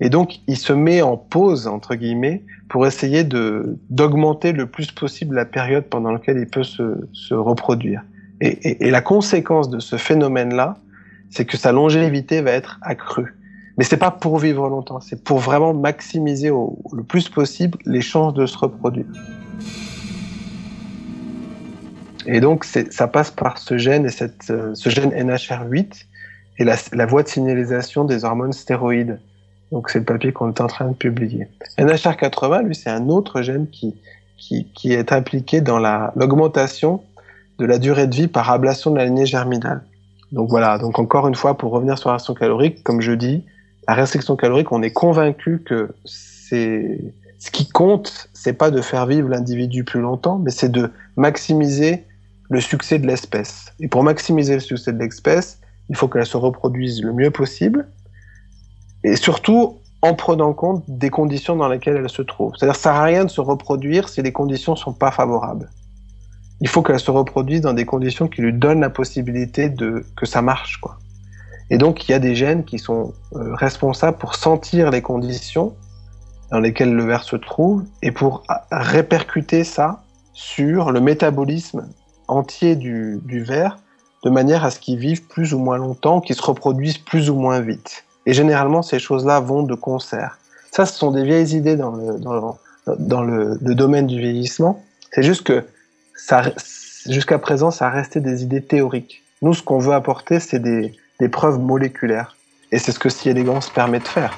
et 0.00 0.10
donc 0.10 0.40
il 0.46 0.56
se 0.56 0.72
met 0.72 1.02
en 1.02 1.16
pause 1.16 1.66
entre 1.66 1.94
guillemets 1.94 2.44
pour 2.68 2.86
essayer 2.86 3.24
d'augmenter 3.24 4.52
le 4.52 4.66
plus 4.66 4.90
possible 4.92 5.34
la 5.34 5.44
période 5.44 5.84
pendant 5.84 6.12
laquelle 6.12 6.38
il 6.38 6.46
peut 6.46 6.64
se, 6.64 7.08
se 7.12 7.34
reproduire. 7.34 8.02
Et, 8.40 8.48
et, 8.68 8.86
et 8.86 8.90
la 8.90 9.00
conséquence 9.00 9.70
de 9.70 9.80
ce 9.80 9.96
phénomène-là, 9.96 10.76
c'est 11.30 11.44
que 11.44 11.56
sa 11.56 11.72
longévité 11.72 12.40
va 12.40 12.52
être 12.52 12.78
accrue. 12.82 13.37
Mais 13.78 13.84
c'est 13.84 13.96
pas 13.96 14.10
pour 14.10 14.38
vivre 14.38 14.68
longtemps, 14.68 15.00
c'est 15.00 15.22
pour 15.22 15.38
vraiment 15.38 15.72
maximiser 15.72 16.48
le 16.48 17.02
plus 17.04 17.28
possible 17.28 17.78
les 17.86 18.00
chances 18.00 18.34
de 18.34 18.44
se 18.44 18.58
reproduire. 18.58 19.06
Et 22.26 22.40
donc 22.40 22.64
ça 22.64 23.06
passe 23.06 23.30
par 23.30 23.56
ce 23.56 23.78
gène 23.78 24.04
et 24.04 24.10
cette, 24.10 24.50
euh, 24.50 24.74
ce 24.74 24.90
gène 24.90 25.10
NHR8 25.10 26.04
et 26.58 26.64
la, 26.64 26.76
la, 26.92 27.06
voie 27.06 27.22
de 27.22 27.28
signalisation 27.28 28.04
des 28.04 28.24
hormones 28.24 28.52
stéroïdes. 28.52 29.18
Donc 29.70 29.88
c'est 29.88 30.00
le 30.00 30.04
papier 30.04 30.32
qu'on 30.32 30.48
est 30.48 30.60
en 30.60 30.66
train 30.66 30.88
de 30.88 30.94
publier. 30.94 31.46
NHR80, 31.78 32.64
lui, 32.64 32.74
c'est 32.74 32.90
un 32.90 33.08
autre 33.08 33.42
gène 33.42 33.68
qui, 33.68 33.94
qui, 34.36 34.66
qui 34.74 34.92
est 34.92 35.12
impliqué 35.12 35.60
dans 35.60 35.78
l'augmentation 36.16 37.00
de 37.58 37.64
la 37.64 37.78
durée 37.78 38.08
de 38.08 38.14
vie 38.14 38.28
par 38.28 38.50
ablation 38.50 38.90
de 38.90 38.96
la 38.96 39.04
lignée 39.04 39.26
germinale. 39.26 39.82
Donc 40.32 40.50
voilà, 40.50 40.78
donc 40.78 40.98
encore 40.98 41.28
une 41.28 41.34
fois, 41.34 41.56
pour 41.56 41.72
revenir 41.72 41.96
sur 41.96 42.10
la 42.10 42.14
ration 42.14 42.34
calorique, 42.34 42.82
comme 42.82 43.00
je 43.00 43.12
dis, 43.12 43.44
la 43.88 43.94
restriction 43.94 44.36
calorique, 44.36 44.70
on 44.70 44.82
est 44.82 44.92
convaincu 44.92 45.62
que 45.64 45.94
c'est 46.04 47.00
ce 47.38 47.50
qui 47.50 47.66
compte, 47.68 48.28
c'est 48.34 48.52
pas 48.52 48.70
de 48.70 48.82
faire 48.82 49.06
vivre 49.06 49.30
l'individu 49.30 49.82
plus 49.82 50.00
longtemps, 50.00 50.38
mais 50.38 50.50
c'est 50.50 50.68
de 50.68 50.90
maximiser 51.16 52.04
le 52.50 52.60
succès 52.60 52.98
de 52.98 53.06
l'espèce. 53.06 53.72
Et 53.80 53.88
pour 53.88 54.02
maximiser 54.02 54.54
le 54.54 54.60
succès 54.60 54.92
de 54.92 54.98
l'espèce, 54.98 55.58
il 55.88 55.96
faut 55.96 56.06
qu'elle 56.06 56.26
se 56.26 56.36
reproduise 56.36 57.02
le 57.02 57.14
mieux 57.14 57.30
possible, 57.30 57.88
et 59.04 59.16
surtout 59.16 59.78
en 60.02 60.14
prenant 60.14 60.52
compte 60.52 60.84
des 60.86 61.08
conditions 61.08 61.56
dans 61.56 61.68
lesquelles 61.68 61.96
elle 61.96 62.10
se 62.10 62.22
trouve. 62.22 62.54
C'est-à-dire, 62.56 62.76
ça 62.76 62.82
sert 62.82 62.94
à 62.94 63.04
rien 63.04 63.24
de 63.24 63.30
se 63.30 63.40
reproduire 63.40 64.10
si 64.10 64.20
les 64.20 64.32
conditions 64.32 64.76
sont 64.76 64.92
pas 64.92 65.10
favorables. 65.10 65.70
Il 66.60 66.68
faut 66.68 66.82
qu'elle 66.82 67.00
se 67.00 67.10
reproduise 67.10 67.62
dans 67.62 67.72
des 67.72 67.86
conditions 67.86 68.28
qui 68.28 68.42
lui 68.42 68.52
donnent 68.52 68.80
la 68.80 68.90
possibilité 68.90 69.70
de 69.70 70.04
que 70.14 70.26
ça 70.26 70.42
marche, 70.42 70.76
quoi. 70.76 70.98
Et 71.70 71.78
donc, 71.78 72.08
il 72.08 72.12
y 72.12 72.14
a 72.14 72.18
des 72.18 72.34
gènes 72.34 72.64
qui 72.64 72.78
sont 72.78 73.12
euh, 73.34 73.54
responsables 73.54 74.16
pour 74.16 74.34
sentir 74.34 74.90
les 74.90 75.02
conditions 75.02 75.74
dans 76.50 76.60
lesquelles 76.60 76.94
le 76.94 77.04
ver 77.04 77.24
se 77.24 77.36
trouve 77.36 77.84
et 78.02 78.10
pour 78.10 78.42
répercuter 78.70 79.64
ça 79.64 80.02
sur 80.32 80.92
le 80.92 81.00
métabolisme 81.00 81.86
entier 82.26 82.74
du, 82.74 83.20
du 83.24 83.42
ver 83.42 83.78
de 84.24 84.30
manière 84.30 84.64
à 84.64 84.70
ce 84.70 84.80
qu'il 84.80 84.98
vive 84.98 85.26
plus 85.26 85.54
ou 85.54 85.58
moins 85.58 85.76
longtemps, 85.76 86.20
qu'il 86.20 86.36
se 86.36 86.42
reproduise 86.42 86.98
plus 86.98 87.30
ou 87.30 87.36
moins 87.36 87.60
vite. 87.60 88.04
Et 88.26 88.32
généralement, 88.32 88.82
ces 88.82 88.98
choses-là 88.98 89.40
vont 89.40 89.62
de 89.62 89.74
concert. 89.74 90.38
Ça, 90.70 90.86
ce 90.86 90.98
sont 90.98 91.10
des 91.10 91.24
vieilles 91.24 91.56
idées 91.56 91.76
dans 91.76 91.92
le, 91.92 92.18
dans 92.18 92.34
le, 92.34 92.96
dans 92.98 93.22
le, 93.22 93.74
domaine 93.74 94.06
du 94.06 94.18
vieillissement. 94.18 94.82
C'est 95.12 95.22
juste 95.22 95.44
que 95.44 95.64
jusqu'à 97.06 97.38
présent, 97.38 97.70
ça 97.70 97.88
resté 97.88 98.20
des 98.20 98.42
idées 98.42 98.62
théoriques. 98.62 99.22
Nous, 99.40 99.54
ce 99.54 99.62
qu'on 99.62 99.78
veut 99.78 99.94
apporter, 99.94 100.40
c'est 100.40 100.58
des, 100.58 100.92
des 101.20 101.28
preuves 101.28 101.58
moléculaires. 101.58 102.36
Et 102.70 102.78
c'est 102.78 102.92
ce 102.92 102.98
que 102.98 103.08
Si 103.08 103.28
Elegance 103.28 103.70
permet 103.70 103.98
de 103.98 104.08
faire. 104.08 104.36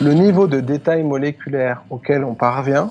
Le 0.00 0.14
niveau 0.14 0.46
de 0.46 0.60
détail 0.60 1.02
moléculaire 1.02 1.82
auquel 1.90 2.24
on 2.24 2.34
parvient, 2.34 2.90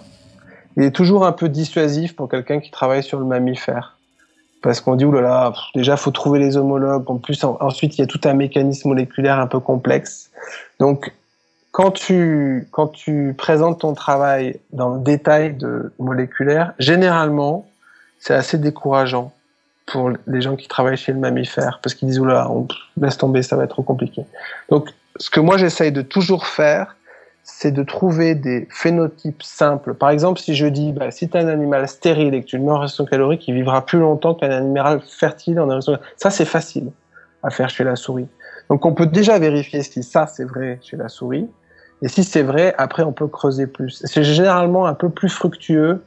il 0.77 0.83
est 0.83 0.91
toujours 0.91 1.25
un 1.25 1.31
peu 1.31 1.49
dissuasif 1.49 2.15
pour 2.15 2.29
quelqu'un 2.29 2.59
qui 2.59 2.71
travaille 2.71 3.03
sur 3.03 3.19
le 3.19 3.25
mammifère. 3.25 3.97
Parce 4.61 4.81
qu'on 4.81 4.95
dit, 4.95 5.05
oulala, 5.05 5.53
déjà, 5.73 5.97
faut 5.97 6.11
trouver 6.11 6.39
les 6.39 6.57
homologues. 6.57 7.09
En 7.09 7.17
plus, 7.17 7.43
ensuite, 7.43 7.97
il 7.97 8.01
y 8.01 8.03
a 8.03 8.07
tout 8.07 8.21
un 8.25 8.33
mécanisme 8.33 8.89
moléculaire 8.89 9.39
un 9.39 9.47
peu 9.47 9.59
complexe. 9.59 10.31
Donc, 10.79 11.13
quand 11.71 11.91
tu, 11.91 12.67
quand 12.71 12.87
tu 12.87 13.33
présentes 13.37 13.79
ton 13.79 13.93
travail 13.93 14.59
dans 14.73 14.95
le 14.95 14.99
détail 14.99 15.53
de 15.53 15.93
moléculaire, 15.97 16.73
généralement, 16.77 17.68
c'est 18.19 18.33
assez 18.33 18.57
décourageant 18.57 19.33
pour 19.85 20.11
les 20.27 20.41
gens 20.41 20.55
qui 20.55 20.67
travaillent 20.67 20.97
chez 20.97 21.11
le 21.11 21.19
mammifère, 21.19 21.79
parce 21.81 21.95
qu'ils 21.95 22.07
disent, 22.07 22.19
oula, 22.19 22.49
on 22.51 22.67
laisse 23.01 23.17
tomber, 23.17 23.41
ça 23.41 23.55
va 23.55 23.63
être 23.63 23.71
trop 23.71 23.83
compliqué. 23.83 24.23
Donc, 24.69 24.89
ce 25.17 25.29
que 25.29 25.39
moi 25.39 25.57
j'essaye 25.57 25.91
de 25.91 26.01
toujours 26.01 26.45
faire, 26.45 26.95
c'est 27.43 27.71
de 27.71 27.83
trouver 27.83 28.35
des 28.35 28.67
phénotypes 28.69 29.41
simples. 29.41 29.95
Par 29.95 30.11
exemple, 30.11 30.39
si 30.39 30.55
je 30.55 30.67
dis, 30.67 30.91
bah, 30.91 31.09
si 31.09 31.27
tu 31.29 31.37
as 31.37 31.41
un 31.41 31.47
animal 31.47 31.87
stérile 31.87 32.33
et 32.35 32.41
que 32.41 32.45
tu 32.45 32.57
le 32.57 32.63
mets 32.63 32.71
en 32.71 32.79
restriction 32.79 33.05
calorique, 33.05 33.47
il 33.47 33.55
vivra 33.55 33.85
plus 33.85 33.99
longtemps 33.99 34.35
qu'un 34.35 34.51
animal 34.51 35.01
fertile 35.01 35.59
en 35.59 35.67
restriction 35.67 35.93
calorique. 35.93 36.15
Ça, 36.17 36.29
c'est 36.29 36.45
facile 36.45 36.91
à 37.41 37.49
faire 37.49 37.69
chez 37.69 37.83
la 37.83 37.95
souris. 37.95 38.27
Donc, 38.69 38.85
on 38.85 38.93
peut 38.93 39.07
déjà 39.07 39.39
vérifier 39.39 39.81
si 39.81 40.03
ça, 40.03 40.27
c'est 40.27 40.43
vrai 40.43 40.79
chez 40.83 40.97
la 40.97 41.09
souris. 41.09 41.49
Et 42.01 42.07
si 42.07 42.23
c'est 42.23 42.43
vrai, 42.43 42.75
après, 42.77 43.03
on 43.03 43.11
peut 43.11 43.27
creuser 43.27 43.65
plus. 43.65 44.03
C'est 44.05 44.23
généralement 44.23 44.85
un 44.85 44.93
peu 44.93 45.09
plus 45.09 45.29
fructueux 45.29 46.03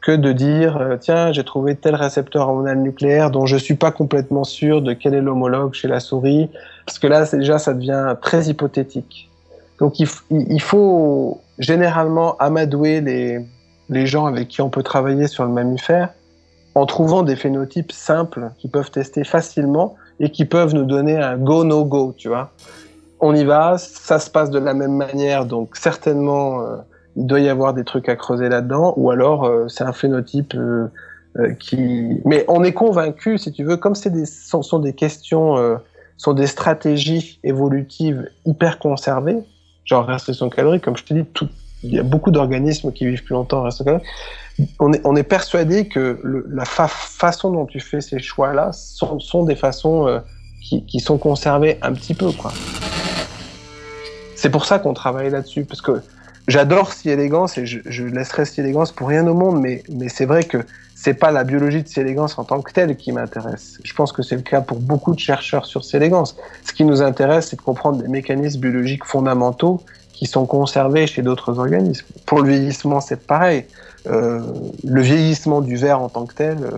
que 0.00 0.12
de 0.12 0.32
dire 0.32 0.76
euh, 0.78 0.96
tiens 0.98 1.32
j'ai 1.32 1.44
trouvé 1.44 1.76
tel 1.76 1.94
récepteur 1.94 2.48
hormonal 2.48 2.78
nucléaire 2.78 3.30
dont 3.30 3.46
je 3.46 3.56
suis 3.56 3.74
pas 3.74 3.90
complètement 3.90 4.44
sûr 4.44 4.82
de 4.82 4.92
quel 4.92 5.14
est 5.14 5.20
l'homologue 5.20 5.74
chez 5.74 5.88
la 5.88 6.00
souris 6.00 6.48
parce 6.86 6.98
que 6.98 7.06
là 7.06 7.26
déjà 7.32 7.58
ça 7.58 7.74
devient 7.74 8.14
très 8.20 8.46
hypothétique 8.46 9.30
donc 9.78 9.98
il, 9.98 10.60
faut 10.60 11.40
généralement 11.58 12.36
amadouer 12.36 13.00
les, 13.00 13.40
les 13.88 14.06
gens 14.06 14.26
avec 14.26 14.48
qui 14.48 14.60
on 14.60 14.68
peut 14.68 14.82
travailler 14.82 15.26
sur 15.26 15.44
le 15.44 15.50
mammifère 15.50 16.10
en 16.74 16.86
trouvant 16.86 17.22
des 17.22 17.36
phénotypes 17.36 17.92
simples 17.92 18.50
qui 18.58 18.68
peuvent 18.68 18.90
tester 18.90 19.24
facilement 19.24 19.96
et 20.20 20.30
qui 20.30 20.44
peuvent 20.44 20.74
nous 20.74 20.84
donner 20.84 21.16
un 21.16 21.36
go-no-go, 21.36 22.14
tu 22.16 22.28
vois. 22.28 22.50
On 23.20 23.34
y 23.34 23.44
va, 23.44 23.76
ça 23.78 24.18
se 24.18 24.30
passe 24.30 24.50
de 24.50 24.58
la 24.58 24.74
même 24.74 24.96
manière, 24.96 25.44
donc 25.44 25.76
certainement 25.76 26.62
euh, 26.62 26.76
il 27.20 27.26
doit 27.26 27.40
y 27.40 27.48
avoir 27.48 27.74
des 27.74 27.84
trucs 27.84 28.08
à 28.08 28.16
creuser 28.16 28.48
là-dedans, 28.48 28.94
ou 28.96 29.10
alors 29.10 29.44
euh, 29.44 29.68
c'est 29.68 29.84
un 29.84 29.92
phénotype 29.92 30.54
euh, 30.54 30.88
qui... 31.60 32.20
Mais 32.24 32.44
on 32.48 32.64
est 32.64 32.72
convaincu, 32.72 33.38
si 33.38 33.52
tu 33.52 33.62
veux, 33.62 33.76
comme 33.76 33.94
c'est 33.94 34.10
des, 34.10 34.26
sont, 34.26 34.78
des 34.78 34.94
questions, 34.94 35.78
sont 36.16 36.32
des 36.32 36.48
stratégies 36.48 37.38
évolutives 37.44 38.28
hyper 38.46 38.78
conservées, 38.78 39.36
genre 39.84 40.06
restriction 40.06 40.48
calorique, 40.48 40.82
comme 40.82 40.96
je 40.96 41.04
te 41.04 41.14
dis, 41.14 41.24
tout, 41.24 41.48
il 41.84 41.94
y 41.94 41.98
a 42.00 42.02
beaucoup 42.02 42.32
d'organismes 42.32 42.90
qui 42.90 43.06
vivent 43.06 43.22
plus 43.22 43.34
longtemps 43.34 43.60
en 43.60 43.62
restriction 43.62 43.98
calorique, 43.98 44.08
on 44.78 44.92
est, 44.92 45.00
on 45.04 45.14
est 45.16 45.22
persuadé 45.22 45.88
que 45.88 46.20
la 46.50 46.64
fa 46.64 46.88
façon 46.88 47.52
dont 47.52 47.66
tu 47.66 47.80
fais 47.80 48.00
ces 48.00 48.18
choix-là 48.18 48.72
sont, 48.72 49.20
sont, 49.20 49.44
des 49.44 49.56
façons 49.56 50.06
euh, 50.06 50.20
qui, 50.62 50.84
qui, 50.84 51.00
sont 51.00 51.18
conservées 51.18 51.78
un 51.82 51.92
petit 51.92 52.14
peu. 52.14 52.32
quoi. 52.32 52.52
C'est 54.34 54.50
pour 54.50 54.64
ça 54.64 54.78
qu'on 54.78 54.94
travaille 54.94 55.30
là-dessus, 55.30 55.64
parce 55.64 55.82
que 55.82 56.02
j'adore 56.50 56.92
si 56.92 57.10
élégance 57.10 57.58
et 57.58 57.66
je, 57.66 57.80
je 57.86 58.04
laisserai 58.04 58.44
si 58.44 58.60
élégance 58.60 58.92
pour 58.92 59.08
rien 59.08 59.26
au 59.26 59.34
monde, 59.34 59.60
mais, 59.60 59.82
mais 59.88 60.08
c'est 60.08 60.26
vrai 60.26 60.44
que 60.44 60.58
c'est 60.94 61.14
pas 61.14 61.30
la 61.30 61.44
biologie 61.44 61.82
de 61.82 61.88
si 61.88 61.98
élégance 61.98 62.38
en 62.38 62.44
tant 62.44 62.60
que 62.60 62.72
telle 62.72 62.94
qui 62.96 63.12
m'intéresse. 63.12 63.78
Je 63.82 63.94
pense 63.94 64.12
que 64.12 64.22
c'est 64.22 64.36
le 64.36 64.42
cas 64.42 64.60
pour 64.60 64.78
beaucoup 64.78 65.14
de 65.14 65.18
chercheurs 65.18 65.64
sur 65.64 65.82
si 65.82 65.96
élégance. 65.96 66.36
Ce 66.66 66.72
qui 66.72 66.84
nous 66.84 67.00
intéresse, 67.00 67.48
c'est 67.48 67.56
de 67.56 67.62
comprendre 67.62 68.02
des 68.02 68.08
mécanismes 68.08 68.60
biologiques 68.60 69.04
fondamentaux 69.04 69.80
qui 70.12 70.26
sont 70.26 70.44
conservés 70.44 71.06
chez 71.06 71.22
d'autres 71.22 71.58
organismes. 71.58 72.04
Pour 72.26 72.42
le 72.42 72.50
vieillissement, 72.50 73.00
c'est 73.00 73.26
pareil. 73.26 73.64
Euh, 74.06 74.40
le 74.84 75.00
vieillissement 75.00 75.62
du 75.62 75.76
verre 75.76 76.02
en 76.02 76.10
tant 76.10 76.26
que 76.26 76.34
tel, 76.34 76.58
euh, 76.62 76.70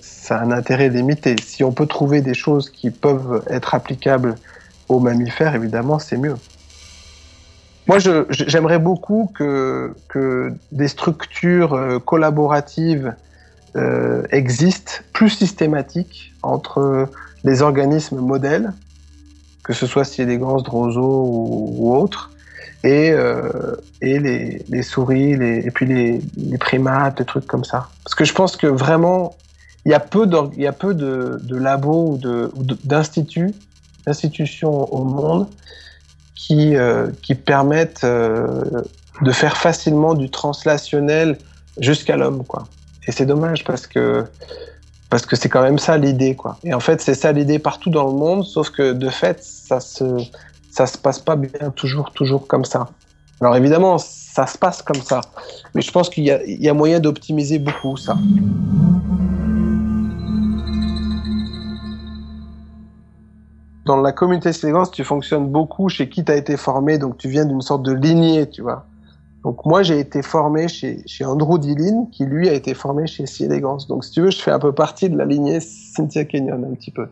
ça 0.00 0.38
a 0.38 0.42
un 0.42 0.50
intérêt 0.50 0.88
limité. 0.88 1.36
Si 1.44 1.62
on 1.62 1.72
peut 1.72 1.86
trouver 1.86 2.22
des 2.22 2.34
choses 2.34 2.70
qui 2.70 2.90
peuvent 2.90 3.42
être 3.50 3.74
applicables 3.74 4.36
aux 4.88 5.00
mammifères, 5.00 5.54
évidemment, 5.54 5.98
c'est 5.98 6.16
mieux. 6.16 6.36
Moi, 7.88 7.98
j'aimerais 8.28 8.78
beaucoup 8.78 9.32
que, 9.34 9.94
des 10.72 10.88
structures 10.88 11.72
euh, 11.72 11.98
collaboratives 11.98 13.14
euh, 13.76 14.24
existent 14.30 14.92
plus 15.14 15.30
systématiques 15.30 16.34
entre 16.42 17.08
les 17.44 17.62
organismes 17.62 18.18
modèles, 18.20 18.72
que 19.64 19.72
ce 19.72 19.86
soit 19.86 20.04
Siedegans, 20.04 20.60
Drozo 20.60 21.00
ou, 21.00 21.76
ou 21.78 21.96
autres, 21.96 22.30
et, 22.84 23.10
euh, 23.10 23.48
les, 24.02 24.82
souris, 24.82 25.32
et 25.32 25.70
puis 25.70 25.86
les, 25.86 26.58
primates, 26.58 27.16
des 27.16 27.24
trucs 27.24 27.46
comme 27.46 27.64
ça. 27.64 27.88
Parce 28.04 28.14
que 28.14 28.26
je 28.26 28.34
pense 28.34 28.56
que 28.58 28.66
vraiment, 28.66 29.34
il 29.86 29.92
y 29.92 29.94
a 29.94 30.00
peu, 30.00 30.26
de 30.26 31.56
labos 31.56 32.18
ou 32.54 32.64
d'instituts, 32.84 33.54
d'institutions 34.04 34.92
au 34.92 35.04
monde 35.04 35.46
qui, 36.38 36.76
euh, 36.76 37.08
qui 37.20 37.34
permettent 37.34 38.04
euh, 38.04 38.62
de 39.22 39.32
faire 39.32 39.56
facilement 39.56 40.14
du 40.14 40.30
translationnel 40.30 41.36
jusqu'à 41.80 42.16
l'homme. 42.16 42.44
Et 43.06 43.12
c'est 43.12 43.26
dommage 43.26 43.64
parce 43.64 43.86
que 43.86 44.24
parce 45.10 45.24
que 45.24 45.36
c'est 45.36 45.48
quand 45.48 45.62
même 45.62 45.78
ça 45.78 45.96
l'idée. 45.96 46.36
Et 46.64 46.74
en 46.74 46.80
fait, 46.80 47.00
c'est 47.00 47.14
ça 47.14 47.32
l'idée 47.32 47.58
partout 47.58 47.90
dans 47.90 48.04
le 48.04 48.12
monde, 48.12 48.44
sauf 48.44 48.70
que 48.70 48.92
de 48.92 49.08
fait, 49.08 49.42
ça 49.42 49.80
se 49.80 50.04
ça 50.70 50.86
se 50.86 50.96
passe 50.96 51.18
pas 51.18 51.34
bien 51.34 51.70
toujours, 51.74 52.12
toujours 52.12 52.46
comme 52.46 52.64
ça. 52.64 52.88
Alors 53.40 53.56
évidemment, 53.56 53.98
ça 53.98 54.46
se 54.46 54.56
passe 54.56 54.82
comme 54.82 55.02
ça, 55.02 55.20
mais 55.74 55.82
je 55.82 55.90
pense 55.90 56.08
qu'il 56.08 56.24
y, 56.24 56.68
a 56.68 56.74
moyen 56.74 57.00
d'optimiser 57.00 57.58
beaucoup 57.58 57.96
ça. 57.96 58.16
Dans 63.88 63.96
la 63.96 64.12
communauté 64.12 64.52
silence, 64.52 64.90
tu 64.90 65.02
fonctionnes 65.02 65.48
beaucoup 65.48 65.88
chez 65.88 66.08
qui 66.08 66.24
tu 66.24 66.30
as 66.30 66.36
été 66.36 66.56
formé, 66.56 66.98
donc 66.98 67.16
tu 67.16 67.28
viens 67.28 67.46
d'une 67.46 67.62
sorte 67.62 67.82
de 67.82 67.92
lignée, 67.92 68.48
tu 68.48 68.62
vois. 68.62 68.84
Donc 69.44 69.64
moi, 69.64 69.82
j'ai 69.82 69.98
été 69.98 70.20
formé 70.22 70.68
chez, 70.68 71.04
Andrew 71.24 71.58
Dillon, 71.58 72.06
qui 72.12 72.24
lui 72.26 72.48
a 72.48 72.52
été 72.52 72.74
formé 72.74 73.06
chez 73.06 73.24
Elegance. 73.40 73.88
Donc 73.88 74.04
si 74.04 74.10
tu 74.10 74.20
veux, 74.20 74.30
je 74.30 74.42
fais 74.42 74.50
un 74.50 74.58
peu 74.58 74.72
partie 74.72 75.08
de 75.08 75.16
la 75.16 75.24
lignée 75.24 75.60
Cynthia 75.60 76.24
Kenyon, 76.24 76.64
un 76.70 76.74
petit 76.74 76.90
peu 76.90 77.08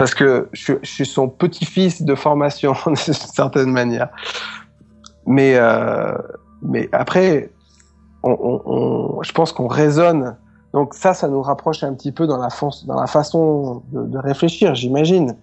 parce 0.00 0.14
que 0.14 0.48
je, 0.52 0.72
suis 0.82 1.04
son 1.04 1.28
petit-fils 1.28 2.00
de 2.00 2.14
formation 2.14 2.72
d'une 2.86 2.96
certaine 2.96 3.70
manière. 3.70 4.08
Mais 5.26 5.56
euh, 5.56 6.16
mais 6.62 6.88
après, 6.92 7.50
je 8.24 9.32
pense 9.32 9.52
qu'on 9.52 9.68
raisonne. 9.68 10.36
Donc 10.72 10.94
ça, 10.94 11.12
ça 11.12 11.28
nous 11.28 11.42
rapproche 11.42 11.84
un 11.84 11.92
petit 11.92 12.12
peu 12.12 12.26
dans 12.26 12.38
la, 12.38 12.48
façon 13.06 13.82
de 13.92 14.18
réfléchir, 14.18 14.74
j'imagine. 14.74 15.36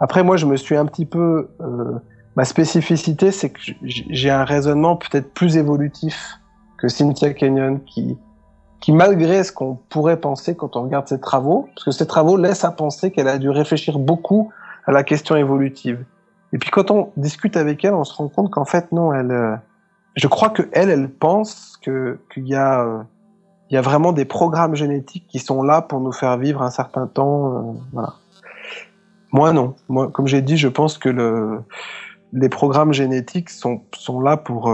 Après, 0.00 0.22
moi, 0.22 0.36
je 0.36 0.46
me 0.46 0.56
suis 0.56 0.76
un 0.76 0.86
petit 0.86 1.06
peu 1.06 1.50
euh, 1.60 1.98
ma 2.36 2.44
spécificité, 2.44 3.30
c'est 3.30 3.50
que 3.50 3.60
j'ai 3.82 4.30
un 4.30 4.44
raisonnement 4.44 4.96
peut-être 4.96 5.32
plus 5.32 5.56
évolutif 5.56 6.38
que 6.78 6.88
Cynthia 6.88 7.34
Kenyon, 7.34 7.80
qui 7.86 8.16
qui 8.80 8.92
malgré 8.92 9.44
ce 9.44 9.52
qu'on 9.52 9.74
pourrait 9.74 10.18
penser 10.18 10.56
quand 10.56 10.74
on 10.76 10.82
regarde 10.82 11.06
ses 11.06 11.20
travaux, 11.20 11.68
parce 11.74 11.84
que 11.84 11.90
ses 11.90 12.06
travaux 12.06 12.36
laissent 12.36 12.64
à 12.64 12.70
penser 12.70 13.10
qu'elle 13.10 13.28
a 13.28 13.38
dû 13.38 13.50
réfléchir 13.50 13.98
beaucoup 13.98 14.50
à 14.86 14.92
la 14.92 15.04
question 15.04 15.36
évolutive. 15.36 16.04
Et 16.52 16.58
puis 16.58 16.70
quand 16.70 16.90
on 16.90 17.10
discute 17.16 17.56
avec 17.56 17.84
elle, 17.84 17.94
on 17.94 18.04
se 18.04 18.14
rend 18.14 18.28
compte 18.28 18.50
qu'en 18.50 18.64
fait 18.64 18.90
non, 18.90 19.12
elle, 19.12 19.30
euh, 19.30 19.54
je 20.16 20.26
crois 20.26 20.48
que 20.48 20.62
elle, 20.72 21.10
pense 21.10 21.78
que 21.82 22.18
qu'il 22.32 22.48
y 22.48 22.54
a, 22.54 22.80
euh, 22.80 23.02
il 23.70 23.74
y 23.74 23.76
a 23.76 23.82
vraiment 23.82 24.12
des 24.12 24.24
programmes 24.24 24.74
génétiques 24.74 25.26
qui 25.28 25.38
sont 25.38 25.62
là 25.62 25.82
pour 25.82 26.00
nous 26.00 26.12
faire 26.12 26.38
vivre 26.38 26.62
un 26.62 26.70
certain 26.70 27.06
temps. 27.06 27.52
Euh, 27.52 27.60
voilà. 27.92 28.14
Moi 29.32 29.52
non, 29.52 29.74
moi 29.88 30.10
comme 30.10 30.26
j'ai 30.26 30.42
dit, 30.42 30.56
je 30.56 30.68
pense 30.68 30.98
que 30.98 31.08
le, 31.08 31.60
les 32.32 32.48
programmes 32.48 32.92
génétiques 32.92 33.50
sont 33.50 33.82
sont 33.94 34.20
là 34.20 34.36
pour 34.36 34.72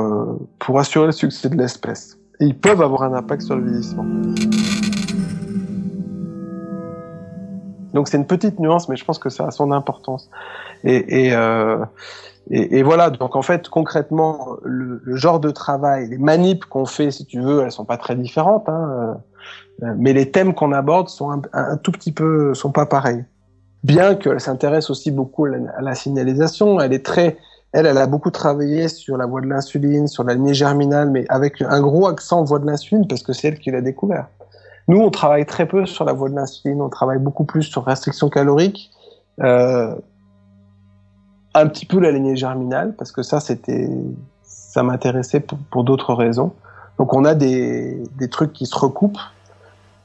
pour 0.58 0.78
assurer 0.78 1.06
le 1.06 1.12
succès 1.12 1.48
de 1.48 1.56
l'espèce 1.56 2.18
ils 2.40 2.58
peuvent 2.58 2.82
avoir 2.82 3.02
un 3.02 3.14
impact 3.14 3.42
sur 3.42 3.56
le 3.56 3.64
vieillissement. 3.64 4.04
Donc 7.94 8.08
c'est 8.08 8.18
une 8.18 8.26
petite 8.26 8.58
nuance, 8.60 8.88
mais 8.88 8.96
je 8.96 9.04
pense 9.04 9.18
que 9.18 9.30
ça 9.30 9.46
a 9.46 9.50
son 9.50 9.72
importance. 9.72 10.30
Et, 10.84 11.28
et, 11.28 11.34
euh, 11.34 11.82
et, 12.50 12.82
voilà, 12.82 13.08
donc 13.08 13.36
en 13.36 13.42
fait, 13.42 13.68
concrètement, 13.70 14.56
le, 14.64 15.00
le 15.02 15.16
genre 15.16 15.40
de 15.40 15.50
travail, 15.50 16.08
les 16.10 16.18
manips 16.18 16.66
qu'on 16.66 16.84
fait, 16.84 17.10
si 17.10 17.24
tu 17.24 17.40
veux, 17.40 17.62
elles 17.62 17.72
sont 17.72 17.86
pas 17.86 17.96
très 17.96 18.14
différentes, 18.14 18.68
hein, 18.68 19.18
euh, 19.82 19.94
mais 19.96 20.12
les 20.12 20.30
thèmes 20.30 20.52
qu'on 20.52 20.72
aborde 20.72 21.08
sont 21.08 21.42
un, 21.52 21.76
tout 21.78 21.92
petit 21.92 22.12
peu, 22.12 22.52
sont 22.52 22.70
pas 22.70 22.84
pareils. 22.84 23.24
Bien 23.86 24.16
qu'elle 24.16 24.40
s'intéresse 24.40 24.90
aussi 24.90 25.12
beaucoup 25.12 25.44
à 25.44 25.80
la, 25.80 25.94
signalisation, 25.94 26.80
elle 26.80 26.92
est 26.92 27.06
très 27.06 27.36
elle, 27.72 27.86
elle 27.86 27.98
a 27.98 28.08
beaucoup 28.08 28.32
travaillé 28.32 28.88
sur 28.88 29.16
la 29.16 29.26
voie 29.26 29.40
de 29.40 29.46
l'insuline, 29.46 30.08
sur 30.08 30.24
la 30.24 30.34
lignée 30.34 30.54
germinale, 30.54 31.08
mais 31.08 31.24
avec 31.28 31.62
un 31.62 31.80
gros 31.80 32.08
accent 32.08 32.42
voie 32.42 32.58
de 32.58 32.66
l'insuline 32.66 33.06
parce 33.06 33.22
que 33.22 33.32
c'est 33.32 33.46
elle 33.46 33.60
qui 33.60 33.70
l'a 33.70 33.82
découvert. 33.82 34.26
Nous, 34.88 34.98
on 34.98 35.10
travaille 35.10 35.46
très 35.46 35.68
peu 35.68 35.86
sur 35.86 36.04
la 36.04 36.14
voie 36.14 36.28
de 36.28 36.34
l'insuline, 36.34 36.82
on 36.82 36.88
travaille 36.88 37.20
beaucoup 37.20 37.44
plus 37.44 37.62
sur 37.62 37.84
restriction 37.84 38.28
calorique, 38.28 38.90
euh, 39.40 39.94
un 41.54 41.68
petit 41.68 41.86
peu 41.86 42.00
la 42.00 42.10
lignée 42.10 42.34
germinale 42.34 42.96
parce 42.98 43.12
que 43.12 43.22
ça, 43.22 43.38
c'était, 43.38 43.88
ça 44.42 44.82
m'intéressait 44.82 45.44
pour, 45.70 45.84
d'autres 45.84 46.12
raisons. 46.12 46.54
Donc, 46.98 47.14
on 47.14 47.24
a 47.24 47.36
des, 47.36 48.02
des 48.18 48.28
trucs 48.28 48.52
qui 48.52 48.66
se 48.66 48.76
recoupent, 48.76 49.20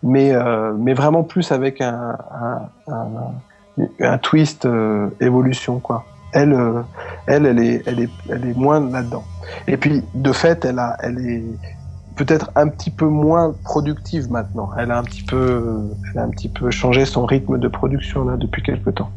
mais, 0.04 0.36
euh, 0.36 0.72
mais 0.78 0.94
vraiment 0.94 1.24
plus 1.24 1.52
avec 1.52 1.82
un, 1.82 2.17
un 4.00 4.17
twist 4.17 4.65
euh, 4.65 5.10
évolution, 5.20 5.80
quoi 5.80 6.06
elle, 6.34 6.54
euh, 6.54 6.82
elle, 7.28 7.46
elle 7.46 7.60
est, 7.60 7.84
elle 7.86 8.00
est, 8.00 8.10
elle 8.30 8.46
est 8.46 8.58
moins 8.58 8.80
là-dedans. 8.80 9.24
Et 9.67 9.78
puis, 9.78 10.04
de 10.13 10.32
fait, 10.32 10.65
elle 10.65 10.80
a, 10.80 10.98
elle 11.02 11.20
est 11.20 11.44
peut-être 12.15 12.52
un 12.56 12.67
petit 12.67 12.89
peu 12.89 13.06
moins 13.06 13.56
productive 13.63 14.32
maintenant. 14.32 14.70
Elle 14.78 14.91
a 14.91 14.98
un 14.98 15.04
petit 15.04 15.24
peu, 15.24 15.89
elle 16.12 16.20
a 16.20 16.24
un 16.24 16.30
petit 16.30 16.50
peu 16.50 16.72
changé 16.72 17.06
son 17.06 17.26
rythme 17.26 17.58
de 17.58 17.67
production 17.67 18.26
là 18.26 18.38
depuis 18.38 18.62
quelque 18.62 18.89
temps. 18.89 19.10